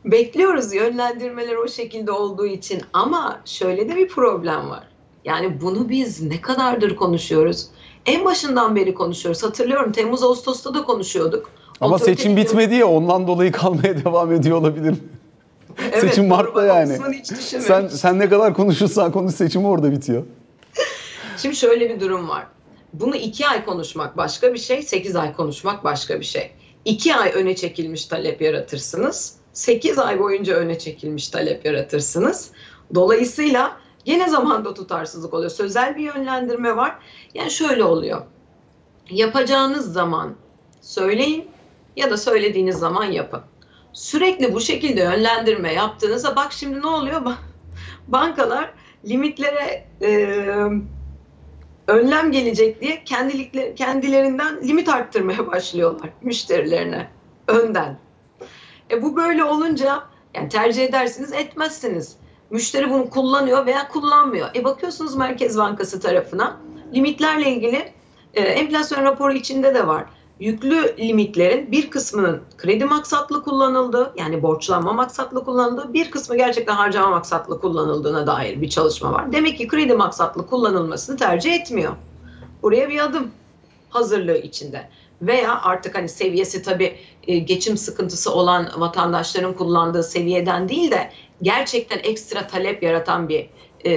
bekliyoruz 0.05 0.75
yönlendirmeler 0.75 1.57
o 1.57 1.69
şekilde 1.69 2.13
olduğu 2.13 2.47
için 2.47 2.83
ama 2.93 3.41
şöyle 3.45 3.89
de 3.89 3.97
bir 3.97 4.09
problem 4.09 4.71
var. 4.71 4.90
Yani 5.25 5.61
bunu 5.61 5.89
biz 5.89 6.23
ne 6.23 6.41
kadardır 6.41 6.97
konuşuyoruz? 6.97 7.67
En 8.07 8.25
başından 8.25 8.77
beri 8.77 8.95
konuşuyoruz. 8.95 9.43
Hatırlıyorum 9.43 9.93
Temmuz 9.93 10.23
Ağustos'ta 10.23 10.75
da 10.75 10.85
konuşuyorduk. 10.85 11.51
Ama 11.81 11.97
Otorite- 11.97 12.05
seçim 12.05 12.37
bitmedi 12.37 12.75
ya 12.75 12.87
ondan 12.89 13.27
dolayı 13.27 13.53
kalmaya 13.53 14.05
devam 14.05 14.33
ediyor 14.33 14.57
olabilir? 14.57 14.95
Evet, 15.93 16.01
seçim 16.01 16.29
Mart'ta 16.29 16.65
yani. 16.65 16.99
Sen 17.61 17.89
sen 17.89 18.19
ne 18.19 18.29
kadar 18.29 18.55
konuşursan 18.55 19.13
konuş 19.13 19.35
seçim 19.35 19.65
orada 19.65 19.93
bitiyor. 19.93 20.23
Şimdi 21.37 21.57
şöyle 21.57 21.91
bir 21.91 22.01
durum 22.01 22.29
var. 22.29 22.47
Bunu 22.93 23.17
iki 23.17 23.47
ay 23.47 23.65
konuşmak 23.65 24.17
başka 24.17 24.55
bir 24.55 24.59
şey, 24.59 24.83
sekiz 24.83 25.17
ay 25.17 25.33
konuşmak 25.37 25.85
başka 25.85 26.21
bir 26.21 26.25
şey. 26.25 26.51
İki 26.85 27.15
ay 27.15 27.33
öne 27.35 27.57
çekilmiş 27.57 28.05
talep 28.05 28.43
yaratırsınız. 28.43 29.35
Sekiz 29.53 29.99
ay 29.99 30.19
boyunca 30.19 30.55
öne 30.55 30.79
çekilmiş 30.79 31.29
talep 31.29 31.65
yaratırsınız. 31.67 32.51
Dolayısıyla 32.95 33.77
gene 34.11 34.29
zamanda 34.29 34.75
tutarsızlık 34.75 35.35
oluyor. 35.35 35.51
Sözel 35.51 35.97
bir 35.97 36.03
yönlendirme 36.03 36.77
var. 36.77 36.99
Yani 37.35 37.51
şöyle 37.51 37.85
oluyor. 37.85 38.23
Yapacağınız 39.11 39.93
zaman 39.93 40.35
söyleyin 40.81 41.49
ya 41.97 42.11
da 42.11 42.17
söylediğiniz 42.17 42.77
zaman 42.77 43.05
yapın. 43.05 43.41
Sürekli 43.93 44.55
bu 44.55 44.61
şekilde 44.61 45.01
yönlendirme 45.01 45.73
yaptığınızda 45.73 46.37
bak 46.37 46.53
şimdi 46.53 46.81
ne 46.81 46.87
oluyor? 46.87 47.21
Ba- 47.23 47.37
Bankalar 48.09 48.75
limitlere 49.09 49.87
e, 50.03 50.11
önlem 51.87 52.33
gelecek 52.33 52.81
diye 52.81 53.05
kendilikle, 53.05 53.75
kendilerinden 53.75 54.69
limit 54.69 54.89
arttırmaya 54.89 55.47
başlıyorlar 55.47 56.11
müşterilerine 56.23 57.09
önden. 57.49 57.99
E 58.91 59.03
bu 59.03 59.17
böyle 59.17 59.45
olunca 59.45 60.03
yani 60.35 60.49
tercih 60.49 60.85
edersiniz 60.85 61.33
etmezsiniz. 61.33 62.20
Müşteri 62.51 62.91
bunu 62.91 63.11
kullanıyor 63.11 63.67
veya 63.67 63.89
kullanmıyor. 63.89 64.49
E 64.55 64.65
bakıyorsunuz 64.65 65.15
Merkez 65.15 65.59
Bankası 65.59 66.01
tarafına 66.01 66.57
limitlerle 66.95 67.51
ilgili 67.51 67.93
e, 68.35 68.41
enflasyon 68.41 69.05
raporu 69.05 69.33
içinde 69.33 69.75
de 69.75 69.87
var. 69.87 70.05
Yüklü 70.41 70.97
limitlerin 70.99 71.73
bir 71.73 71.91
kısmının 71.91 72.43
kredi 72.59 72.85
maksatlı 72.85 73.43
kullanıldığı 73.43 74.13
yani 74.17 74.43
borçlanma 74.43 74.93
maksatlı 74.93 75.45
kullanıldığı 75.45 75.93
bir 75.93 76.11
kısmı 76.11 76.37
gerçekten 76.37 76.75
harcama 76.75 77.11
maksatlı 77.11 77.61
kullanıldığına 77.61 78.27
dair 78.27 78.61
bir 78.61 78.69
çalışma 78.71 79.13
var. 79.13 79.33
Demek 79.33 79.59
ki 79.59 79.69
kredi 79.69 79.95
maksatlı 79.95 80.47
kullanılmasını 80.47 81.17
tercih 81.17 81.55
etmiyor. 81.55 81.93
Buraya 82.63 82.89
bir 82.89 83.05
adım 83.05 83.31
hazırlığı 83.91 84.39
içinde. 84.39 84.89
Veya 85.23 85.61
artık 85.63 85.99
hani 85.99 86.09
seviyesi 86.09 86.63
tabii 86.63 86.99
e, 87.27 87.39
geçim 87.39 87.77
sıkıntısı 87.77 88.35
olan 88.35 88.69
vatandaşların 88.77 89.53
kullandığı 89.55 90.03
seviyeden 90.03 90.69
değil 90.69 90.91
de 90.91 91.11
gerçekten 91.43 91.99
ekstra 91.99 92.47
talep 92.47 92.83
yaratan 92.83 93.29
bir 93.29 93.51
e, 93.87 93.93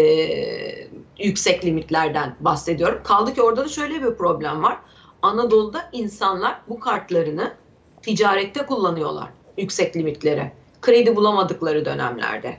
yüksek 1.20 1.66
limitlerden 1.66 2.36
bahsediyorum. 2.40 3.02
Kaldı 3.04 3.34
ki 3.34 3.42
orada 3.42 3.66
da 3.66 3.70
şöyle 3.70 4.04
bir 4.04 4.16
problem 4.16 4.64
var. 4.64 4.78
Anadolu'da 5.22 5.90
insanlar 5.92 6.62
bu 6.68 6.80
kartlarını 6.80 7.54
ticarette 8.02 8.66
kullanıyorlar 8.66 9.30
yüksek 9.58 9.96
limitlere. 9.96 10.52
Kredi 10.82 11.16
bulamadıkları 11.16 11.86
dönemlerde. 11.86 12.58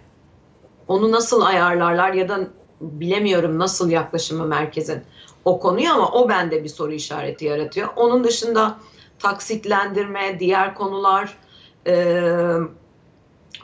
Onu 0.88 1.12
nasıl 1.12 1.40
ayarlarlar 1.40 2.12
ya 2.12 2.28
da 2.28 2.38
bilemiyorum 2.80 3.58
nasıl 3.58 3.90
yaklaşımı 3.90 4.46
merkezin 4.46 5.02
o 5.44 5.60
konuya 5.60 5.94
ama 5.94 6.12
o 6.12 6.28
bende 6.28 6.64
bir 6.64 6.68
soru 6.68 6.92
işareti 6.92 7.44
yaratıyor. 7.44 7.88
Onun 7.96 8.24
dışında 8.24 8.78
taksitlendirme, 9.18 10.40
diğer 10.40 10.74
konular 10.74 11.38
e, 11.86 12.16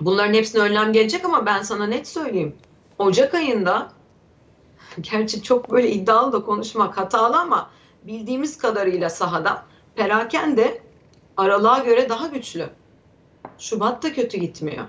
bunların 0.01 0.35
hepsine 0.35 0.63
önlem 0.63 0.93
gelecek 0.93 1.25
ama 1.25 1.47
ben 1.47 1.63
sana 1.63 1.87
net 1.87 2.09
söyleyeyim. 2.09 2.57
Ocak 2.99 3.35
ayında 3.35 3.93
gerçi 5.01 5.43
çok 5.43 5.71
böyle 5.71 5.91
iddialı 5.91 6.33
da 6.33 6.45
konuşmak 6.45 6.99
hatalı 6.99 7.39
ama 7.39 7.71
bildiğimiz 8.03 8.59
kadarıyla 8.59 9.11
sahada 9.11 9.63
perakende 9.95 10.83
aralığa 11.37 11.79
göre 11.79 12.09
daha 12.09 12.27
güçlü. 12.27 12.71
Şubat 13.59 14.03
da 14.03 14.13
kötü 14.13 14.39
gitmiyor. 14.39 14.85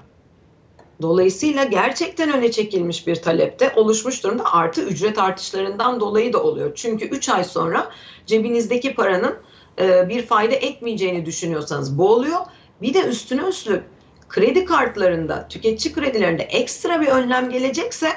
Dolayısıyla 1.01 1.63
gerçekten 1.63 2.33
öne 2.33 2.51
çekilmiş 2.51 3.07
bir 3.07 3.15
talepte 3.15 3.73
oluşmuş 3.75 4.23
durumda 4.23 4.43
artı 4.53 4.81
ücret 4.81 5.19
artışlarından 5.19 5.99
dolayı 5.99 6.33
da 6.33 6.43
oluyor. 6.43 6.71
Çünkü 6.75 7.05
3 7.05 7.29
ay 7.29 7.43
sonra 7.43 7.91
cebinizdeki 8.25 8.95
paranın 8.95 9.35
e, 9.79 10.09
bir 10.09 10.25
fayda 10.25 10.55
etmeyeceğini 10.55 11.25
düşünüyorsanız 11.25 11.97
bu 11.97 12.13
oluyor. 12.13 12.39
Bir 12.81 12.93
de 12.93 13.03
üstüne 13.03 13.41
üstlük 13.41 13.83
kredi 14.31 14.65
kartlarında, 14.65 15.47
tüketici 15.47 15.93
kredilerinde 15.93 16.43
ekstra 16.43 17.01
bir 17.01 17.07
önlem 17.07 17.49
gelecekse 17.49 18.09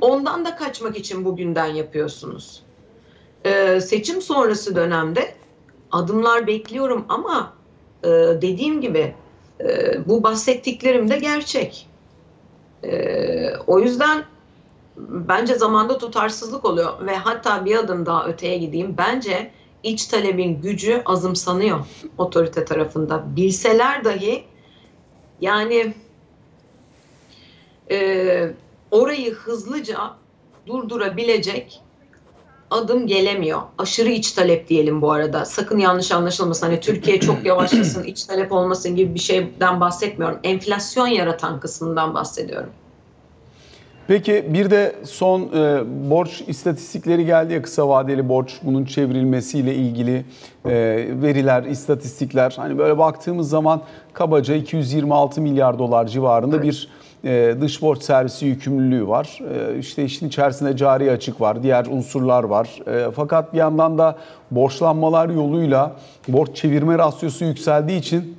ondan 0.00 0.44
da 0.44 0.56
kaçmak 0.56 0.98
için 0.98 1.24
bugünden 1.24 1.66
yapıyorsunuz. 1.66 2.62
E, 3.44 3.80
seçim 3.80 4.22
sonrası 4.22 4.76
dönemde 4.76 5.34
adımlar 5.92 6.46
bekliyorum 6.46 7.04
ama 7.08 7.52
e, 8.04 8.08
dediğim 8.42 8.80
gibi 8.80 9.14
e, 9.60 9.98
bu 10.08 10.22
bahsettiklerim 10.22 11.10
de 11.10 11.18
gerçek. 11.18 11.88
Ee, 12.84 13.50
o 13.66 13.80
yüzden 13.80 14.24
bence 14.96 15.54
zamanda 15.54 15.98
tutarsızlık 15.98 16.64
oluyor 16.64 17.06
ve 17.06 17.16
hatta 17.16 17.64
bir 17.64 17.76
adım 17.76 18.06
daha 18.06 18.26
öteye 18.26 18.58
gideyim. 18.58 18.94
Bence 18.98 19.50
iç 19.82 20.06
talebin 20.06 20.60
gücü 20.60 21.02
azımsanıyor 21.04 21.78
otorite 22.18 22.64
tarafında. 22.64 23.36
Bilseler 23.36 24.04
dahi 24.04 24.44
yani 25.40 25.94
e, 27.90 28.50
orayı 28.90 29.34
hızlıca 29.34 29.98
durdurabilecek 30.66 31.82
adım 32.70 33.06
gelemiyor. 33.06 33.62
Aşırı 33.78 34.08
iç 34.08 34.32
talep 34.32 34.68
diyelim 34.68 35.02
bu 35.02 35.12
arada. 35.12 35.44
Sakın 35.44 35.78
yanlış 35.78 36.12
anlaşılmasın. 36.12 36.66
Hani 36.66 36.80
Türkiye 36.80 37.20
çok 37.20 37.44
yavaşlasın, 37.46 38.04
iç 38.04 38.24
talep 38.24 38.52
olmasın 38.52 38.96
gibi 38.96 39.14
bir 39.14 39.20
şeyden 39.20 39.80
bahsetmiyorum. 39.80 40.38
Enflasyon 40.44 41.06
yaratan 41.06 41.60
kısmından 41.60 42.14
bahsediyorum. 42.14 42.70
Peki 44.08 44.46
bir 44.48 44.70
de 44.70 44.94
son 45.04 45.40
e, 45.40 45.82
borç 46.10 46.42
istatistikleri 46.46 47.26
geldi 47.26 47.52
ya 47.52 47.62
kısa 47.62 47.88
vadeli 47.88 48.28
borç 48.28 48.54
bunun 48.62 48.84
çevrilmesiyle 48.84 49.74
ilgili 49.74 50.24
e, 50.64 50.72
veriler, 51.22 51.62
istatistikler. 51.62 52.54
Hani 52.56 52.78
böyle 52.78 52.98
baktığımız 52.98 53.48
zaman 53.48 53.80
kabaca 54.12 54.54
226 54.54 55.40
milyar 55.40 55.78
dolar 55.78 56.06
civarında 56.06 56.62
bir 56.62 56.88
e, 57.24 57.54
dış 57.60 57.82
borç 57.82 58.02
servisi 58.02 58.46
yükümlülüğü 58.46 59.08
var. 59.08 59.40
E, 59.54 59.78
işte 59.78 60.04
işin 60.04 60.28
içerisinde 60.28 60.76
cari 60.76 61.10
açık 61.10 61.40
var, 61.40 61.62
diğer 61.62 61.86
unsurlar 61.86 62.44
var. 62.44 62.80
E, 62.86 63.10
fakat 63.10 63.52
bir 63.52 63.58
yandan 63.58 63.98
da 63.98 64.16
borçlanmalar 64.50 65.28
yoluyla 65.28 65.96
borç 66.28 66.56
çevirme 66.56 66.98
rasyosu 66.98 67.44
yükseldiği 67.44 67.98
için 67.98 68.35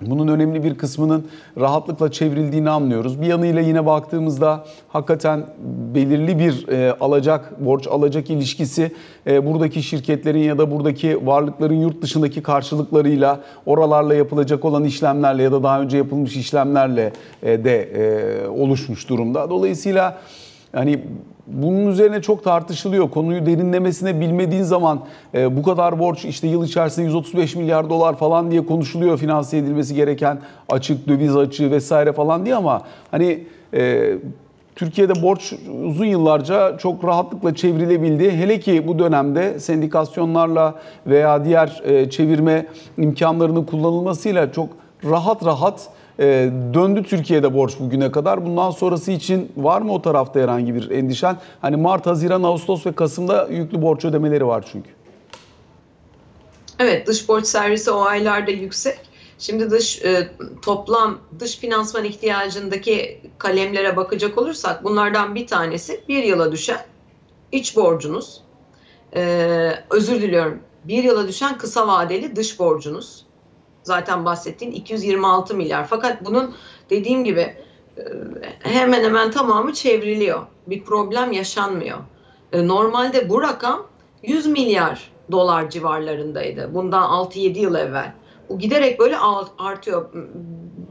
bunun 0.00 0.28
önemli 0.28 0.64
bir 0.64 0.74
kısmının 0.74 1.28
rahatlıkla 1.60 2.12
çevrildiğini 2.12 2.70
anlıyoruz. 2.70 3.20
Bir 3.20 3.26
yanıyla 3.26 3.60
yine 3.60 3.86
baktığımızda 3.86 4.64
hakikaten 4.88 5.46
belirli 5.94 6.38
bir 6.38 6.68
e, 6.68 6.92
alacak, 7.00 7.64
borç 7.64 7.86
alacak 7.86 8.30
ilişkisi 8.30 8.92
e, 9.26 9.46
buradaki 9.46 9.82
şirketlerin 9.82 10.42
ya 10.42 10.58
da 10.58 10.70
buradaki 10.70 11.26
varlıkların 11.26 11.74
yurt 11.74 12.02
dışındaki 12.02 12.42
karşılıklarıyla, 12.42 13.40
oralarla 13.66 14.14
yapılacak 14.14 14.64
olan 14.64 14.84
işlemlerle 14.84 15.42
ya 15.42 15.52
da 15.52 15.62
daha 15.62 15.80
önce 15.80 15.96
yapılmış 15.96 16.36
işlemlerle 16.36 17.12
e, 17.42 17.64
de 17.64 17.90
oluşmuş 18.50 19.08
durumda. 19.08 19.50
Dolayısıyla 19.50 20.18
Yani 20.74 21.00
bunun 21.52 21.86
üzerine 21.86 22.22
çok 22.22 22.44
tartışılıyor. 22.44 23.10
Konuyu 23.10 23.46
derinlemesine 23.46 24.20
bilmediğin 24.20 24.62
zaman 24.62 25.00
e, 25.34 25.56
bu 25.56 25.62
kadar 25.62 25.98
borç 25.98 26.24
işte 26.24 26.48
yıl 26.48 26.64
içerisinde 26.64 27.06
135 27.06 27.56
milyar 27.56 27.90
dolar 27.90 28.16
falan 28.16 28.50
diye 28.50 28.66
konuşuluyor 28.66 29.18
finanse 29.18 29.58
edilmesi 29.58 29.94
gereken 29.94 30.38
açık 30.68 31.08
döviz 31.08 31.36
açığı 31.36 31.70
vesaire 31.70 32.12
falan 32.12 32.44
diye 32.44 32.54
ama 32.54 32.82
hani 33.10 33.44
e, 33.74 34.12
Türkiye'de 34.76 35.22
borç 35.22 35.52
uzun 35.84 36.04
yıllarca 36.04 36.78
çok 36.78 37.04
rahatlıkla 37.04 37.54
çevrilebildi. 37.54 38.30
Hele 38.30 38.60
ki 38.60 38.88
bu 38.88 38.98
dönemde 38.98 39.60
sendikasyonlarla 39.60 40.74
veya 41.06 41.44
diğer 41.44 41.82
e, 41.84 42.10
çevirme 42.10 42.66
imkanlarının 42.98 43.64
kullanılmasıyla 43.64 44.52
çok 44.52 44.68
rahat 45.04 45.44
rahat 45.44 45.88
e, 46.20 46.50
döndü 46.74 47.02
Türkiye'de 47.02 47.54
borç 47.54 47.72
bugüne 47.80 48.12
kadar. 48.12 48.46
Bundan 48.46 48.70
sonrası 48.70 49.12
için 49.12 49.52
var 49.56 49.82
mı 49.82 49.92
o 49.92 50.02
tarafta 50.02 50.40
herhangi 50.40 50.74
bir 50.74 50.90
endişen? 50.90 51.36
Hani 51.60 51.76
Mart, 51.76 52.06
Haziran, 52.06 52.42
Ağustos 52.42 52.86
ve 52.86 52.92
Kasım'da 52.92 53.48
yüklü 53.50 53.82
borç 53.82 54.04
ödemeleri 54.04 54.46
var 54.46 54.64
çünkü. 54.72 54.90
Evet, 56.78 57.06
dış 57.06 57.28
borç 57.28 57.46
servisi 57.46 57.90
o 57.90 58.00
aylarda 58.00 58.50
yüksek. 58.50 58.98
Şimdi 59.38 59.70
dış 59.70 60.04
e, 60.04 60.28
toplam 60.62 61.18
dış 61.38 61.58
finansman 61.58 62.04
ihtiyacındaki 62.04 63.20
kalemlere 63.38 63.96
bakacak 63.96 64.38
olursak 64.38 64.84
bunlardan 64.84 65.34
bir 65.34 65.46
tanesi 65.46 66.04
bir 66.08 66.24
yıla 66.24 66.52
düşen 66.52 66.80
iç 67.52 67.76
borcunuz. 67.76 68.40
E, 69.16 69.72
özür 69.90 70.22
diliyorum. 70.22 70.60
Bir 70.84 71.04
yıla 71.04 71.28
düşen 71.28 71.58
kısa 71.58 71.88
vadeli 71.88 72.36
dış 72.36 72.58
borcunuz. 72.58 73.24
Zaten 73.82 74.24
bahsettiğin 74.24 74.72
226 74.72 75.54
milyar. 75.54 75.86
Fakat 75.86 76.24
bunun 76.24 76.54
dediğim 76.90 77.24
gibi 77.24 77.56
e, 77.98 78.02
hemen 78.58 79.04
hemen 79.04 79.30
tamamı 79.30 79.74
çevriliyor. 79.74 80.42
Bir 80.66 80.84
problem 80.84 81.32
yaşanmıyor. 81.32 81.98
E, 82.52 82.68
normalde 82.68 83.28
bu 83.28 83.42
rakam 83.42 83.86
100 84.22 84.46
milyar 84.46 85.12
dolar 85.32 85.70
civarlarındaydı. 85.70 86.74
Bundan 86.74 87.02
6-7 87.02 87.58
yıl 87.58 87.74
evvel. 87.74 88.12
Bu 88.48 88.58
giderek 88.58 89.00
böyle 89.00 89.16
artıyor. 89.58 90.10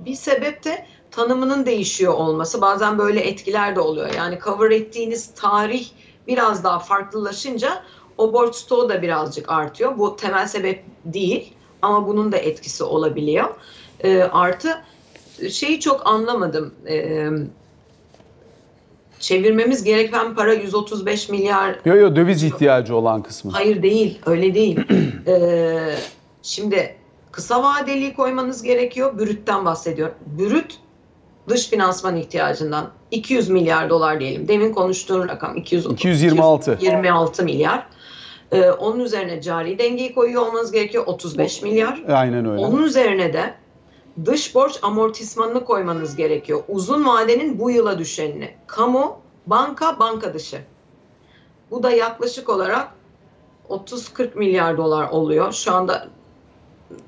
Bir 0.06 0.16
sebep 0.16 0.64
de 0.64 0.86
tanımının 1.12 1.66
değişiyor 1.66 2.14
olması. 2.14 2.62
Bazen 2.62 2.98
böyle 2.98 3.20
etkiler 3.20 3.76
de 3.76 3.80
oluyor. 3.80 4.14
Yani 4.18 4.40
cover 4.44 4.72
ettiğiniz 4.72 5.34
tarih 5.34 5.90
biraz 6.28 6.64
daha 6.64 6.80
farklılaşınca 6.80 7.84
o 8.18 8.34
borç 8.34 8.56
stoğu 8.56 8.90
da 8.90 9.02
birazcık 9.02 9.52
artıyor. 9.52 9.98
Bu 9.98 10.16
temel 10.16 10.48
sebep 10.48 10.84
değil 11.06 11.54
ama 11.82 12.08
bunun 12.08 12.32
da 12.32 12.38
etkisi 12.38 12.84
olabiliyor. 12.84 13.50
E, 14.04 14.22
artı 14.22 14.70
şeyi 15.50 15.80
çok 15.80 16.08
anlamadım. 16.08 16.74
E, 16.88 17.28
çevirmemiz 19.20 19.84
gereken 19.84 20.36
para 20.36 20.54
135 20.54 21.30
milyar. 21.30 21.80
Yok 21.86 21.98
yok 21.98 22.16
döviz 22.16 22.44
ihtiyacı 22.44 22.96
olan 22.96 23.24
kısmı. 23.24 23.52
Hayır 23.52 23.84
değil 23.84 24.20
öyle 24.26 24.54
değil. 24.54 24.80
e, 25.28 25.96
şimdi 26.42 26.96
kısa 27.32 27.64
vadeli 27.64 28.14
koymanız 28.14 28.64
gerekiyor. 28.64 29.20
Brütten 29.20 29.66
bahsediyorum. 29.66 30.16
Brüt 30.40 30.80
dış 31.50 31.70
finansman 31.70 32.16
ihtiyacından 32.16 32.90
200 33.12 33.50
milyar 33.50 33.90
dolar 33.90 34.20
diyelim. 34.20 34.48
Demin 34.48 34.74
konuştuğun 34.74 35.28
rakam 35.28 35.58
200, 35.58 35.86
226. 35.86 36.74
226 36.74 37.44
milyar. 37.44 37.86
Ee, 38.52 38.72
onun 38.72 39.00
üzerine 39.00 39.42
cari 39.42 39.80
dengeyi 39.80 40.14
koyuyor 40.14 40.48
olmanız 40.48 40.72
gerekiyor 40.72 41.04
35 41.08 41.62
milyar. 41.62 42.04
Aynen 42.08 42.46
öyle. 42.46 42.62
Onun 42.62 42.84
üzerine 42.84 43.34
de 43.34 43.54
dış 44.26 44.56
borç 44.56 44.80
amortismanını 44.82 45.66
koymanız 45.66 46.16
gerekiyor. 46.16 46.64
Uzun 46.68 47.06
vadenin 47.06 47.60
bu 47.60 47.72
yıla 47.72 48.00
düşenini. 48.00 48.56
Kamu, 48.68 49.18
banka, 49.48 50.00
banka 50.00 50.34
dışı. 50.34 50.62
Bu 51.72 51.84
da 51.84 51.92
yaklaşık 51.92 52.50
olarak 52.50 52.88
30-40 53.70 54.38
milyar 54.38 54.78
dolar 54.78 55.10
oluyor. 55.10 55.54
Şu 55.54 55.74
anda 55.74 56.08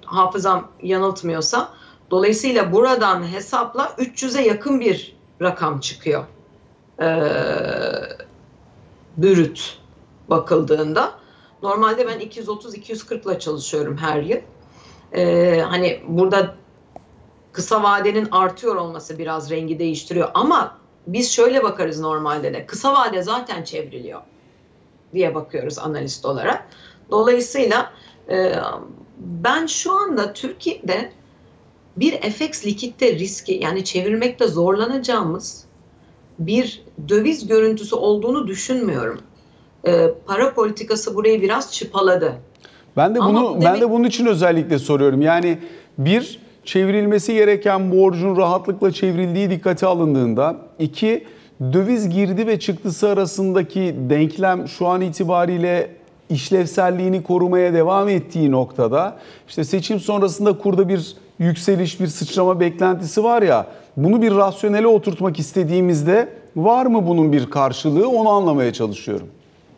hafızam 0.05 0.67
yanıltmıyorsa. 0.83 1.69
Dolayısıyla 2.11 2.71
buradan 2.71 3.23
hesapla 3.23 3.85
300'e 3.85 4.41
yakın 4.41 4.79
bir 4.79 5.15
rakam 5.41 5.79
çıkıyor. 5.79 6.23
Ee, 7.01 7.23
bürüt 9.17 9.79
bakıldığında. 10.29 11.20
Normalde 11.63 12.07
ben 12.07 12.19
230-240 12.19 13.31
ile 13.31 13.39
çalışıyorum 13.39 13.97
her 13.97 14.21
yıl. 14.21 14.37
Ee, 15.13 15.61
hani 15.67 16.01
burada 16.07 16.55
kısa 17.51 17.83
vadenin 17.83 18.27
artıyor 18.31 18.75
olması 18.75 19.19
biraz 19.19 19.51
rengi 19.51 19.79
değiştiriyor. 19.79 20.31
Ama 20.33 20.77
biz 21.07 21.31
şöyle 21.31 21.63
bakarız 21.63 21.99
normalde 21.99 22.53
de. 22.53 22.65
Kısa 22.65 22.93
vade 22.93 23.23
zaten 23.23 23.63
çevriliyor 23.63 24.21
diye 25.13 25.35
bakıyoruz 25.35 25.79
analist 25.79 26.25
olarak. 26.25 26.67
Dolayısıyla 27.11 27.93
e, 28.29 28.55
ben 29.17 29.65
şu 29.65 29.91
anda 29.91 30.33
Türkiye'de 30.33 31.11
bir 31.97 32.21
FX 32.21 32.65
likitte 32.65 33.13
riski 33.13 33.53
yani 33.53 33.83
çevirmekte 33.83 34.47
zorlanacağımız 34.47 35.65
bir 36.39 36.83
döviz 37.09 37.47
görüntüsü 37.47 37.95
olduğunu 37.95 38.47
düşünmüyorum. 38.47 39.21
Ee, 39.87 40.07
para 40.27 40.53
politikası 40.53 41.15
burayı 41.15 41.41
biraz 41.41 41.73
çıpaladı. 41.73 42.33
Ben 42.97 43.15
de 43.15 43.19
bunu 43.19 43.49
demek... 43.49 43.63
ben 43.63 43.81
de 43.81 43.91
bunun 43.91 44.03
için 44.03 44.25
özellikle 44.25 44.79
soruyorum. 44.79 45.21
Yani 45.21 45.57
bir 45.97 46.39
çevrilmesi 46.65 47.33
gereken 47.33 47.91
borcun 47.91 48.37
rahatlıkla 48.37 48.91
çevrildiği 48.91 49.49
dikkate 49.49 49.87
alındığında, 49.87 50.55
iki 50.79 51.23
döviz 51.61 52.09
girdi 52.09 52.47
ve 52.47 52.59
çıktısı 52.59 53.09
arasındaki 53.09 53.95
denklem 54.09 54.67
şu 54.67 54.87
an 54.87 55.01
itibariyle 55.01 55.89
işlevselliğini 56.29 57.23
korumaya 57.23 57.73
devam 57.73 58.09
ettiği 58.09 58.51
noktada 58.51 59.17
işte 59.47 59.63
seçim 59.63 59.99
sonrasında 59.99 60.57
kurda 60.57 60.89
bir 60.89 61.15
yükseliş, 61.39 61.99
bir 61.99 62.07
sıçrama 62.07 62.59
beklentisi 62.59 63.23
var 63.23 63.41
ya 63.41 63.67
bunu 63.97 64.21
bir 64.21 64.35
rasyonele 64.35 64.87
oturtmak 64.87 65.39
istediğimizde 65.39 66.29
var 66.55 66.85
mı 66.85 67.07
bunun 67.07 67.31
bir 67.31 67.49
karşılığı 67.49 68.09
onu 68.09 68.29
anlamaya 68.29 68.73
çalışıyorum. 68.73 69.27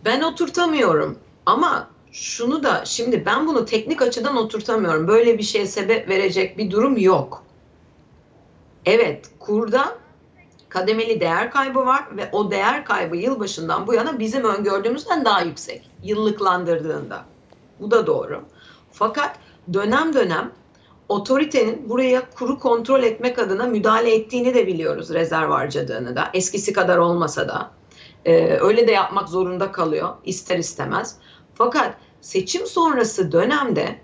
Ben 0.06 0.22
oturtamıyorum 0.22 1.20
ama 1.46 1.90
şunu 2.12 2.64
da 2.64 2.86
şimdi 2.86 3.26
ben 3.26 3.48
bunu 3.48 3.66
teknik 3.66 4.02
açıdan 4.02 4.38
oturtamıyorum. 4.38 5.08
Böyle 5.08 5.38
bir 5.38 5.44
şeye 5.44 5.68
sebep 5.68 6.10
verecek 6.10 6.58
bir 6.58 6.72
durum 6.72 6.98
yok. 6.98 7.44
Evet 8.86 9.26
kurda 9.40 9.96
kademeli 10.70 11.20
değer 11.20 11.52
kaybı 11.52 11.86
var 11.86 12.18
ve 12.18 12.30
o 12.32 12.52
değer 12.52 12.86
kaybı 12.86 13.16
yılbaşından 13.16 13.88
bu 13.88 13.94
yana 13.94 14.20
bizim 14.20 14.44
öngördüğümüzden 14.44 15.26
daha 15.26 15.42
yüksek. 15.42 15.90
Yıllıklandırdığında. 16.04 17.26
Bu 17.80 17.92
da 17.92 18.08
doğru. 18.08 18.42
Fakat 18.92 19.36
dönem 19.74 20.14
dönem 20.14 20.52
otoritenin 21.10 21.90
buraya 21.90 22.30
kuru 22.30 22.60
kontrol 22.60 23.04
etmek 23.04 23.40
adına 23.40 23.66
müdahale 23.66 24.16
ettiğini 24.16 24.54
de 24.54 24.68
biliyoruz 24.68 25.10
rezerv 25.10 25.50
harcadığını 25.52 26.16
da. 26.16 26.30
Eskisi 26.34 26.74
kadar 26.74 26.98
olmasa 26.98 27.48
da. 27.48 27.72
Ee, 28.26 28.58
öyle 28.62 28.88
de 28.88 28.92
yapmak 28.92 29.30
zorunda 29.30 29.72
kalıyor 29.72 30.10
ister 30.26 30.58
istemez. 30.58 31.18
Fakat 31.56 31.96
seçim 32.22 32.68
sonrası 32.68 33.32
dönemde 33.32 34.00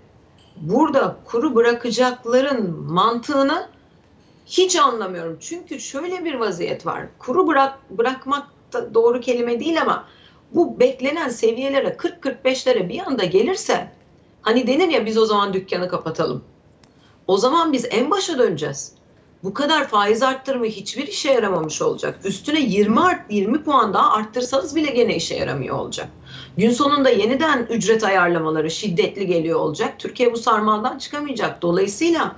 burada 0.56 1.16
kuru 1.24 1.54
bırakacakların 1.54 2.92
mantığını 2.92 3.68
hiç 4.46 4.76
anlamıyorum. 4.76 5.36
Çünkü 5.40 5.80
şöyle 5.80 6.24
bir 6.24 6.34
vaziyet 6.34 6.86
var. 6.86 7.06
Kuru 7.18 7.46
bırak 7.46 7.78
bırakmak 7.90 8.46
da 8.72 8.94
doğru 8.94 9.20
kelime 9.20 9.60
değil 9.60 9.82
ama 9.82 10.04
bu 10.54 10.80
beklenen 10.80 11.28
seviyelere 11.28 11.88
40-45'lere 11.88 12.88
bir 12.88 13.00
anda 13.00 13.24
gelirse 13.24 13.92
hani 14.42 14.66
denir 14.66 14.88
ya 14.88 15.06
biz 15.06 15.18
o 15.18 15.26
zaman 15.26 15.52
dükkanı 15.54 15.88
kapatalım. 15.88 16.44
O 17.26 17.36
zaman 17.36 17.72
biz 17.72 17.86
en 17.90 18.10
başa 18.10 18.38
döneceğiz. 18.38 18.94
Bu 19.44 19.54
kadar 19.54 19.88
faiz 19.88 20.22
arttırımı 20.22 20.66
hiçbir 20.66 21.06
işe 21.06 21.32
yaramamış 21.32 21.82
olacak. 21.82 22.18
Üstüne 22.24 22.60
20 22.60 23.00
art 23.00 23.32
20 23.32 23.64
puan 23.64 23.94
daha 23.94 24.12
arttırsanız 24.12 24.76
bile 24.76 24.90
gene 24.90 25.16
işe 25.16 25.34
yaramıyor 25.34 25.76
olacak. 25.76 26.08
Gün 26.56 26.70
sonunda 26.70 27.10
yeniden 27.10 27.66
ücret 27.70 28.04
ayarlamaları 28.04 28.70
şiddetli 28.70 29.26
geliyor 29.26 29.60
olacak. 29.60 29.94
Türkiye 29.98 30.32
bu 30.32 30.36
sarmaldan 30.36 30.98
çıkamayacak. 30.98 31.62
Dolayısıyla 31.62 32.36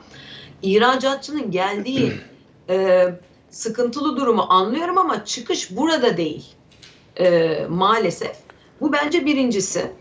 ihracatçının 0.62 1.50
geldiği 1.50 2.12
e, 2.68 3.08
sıkıntılı 3.50 4.16
durumu 4.16 4.46
anlıyorum 4.48 4.98
ama 4.98 5.24
çıkış 5.24 5.76
burada 5.76 6.16
değil. 6.16 6.44
E, 7.20 7.66
maalesef. 7.68 8.36
Bu 8.80 8.92
bence 8.92 9.26
birincisi. 9.26 9.92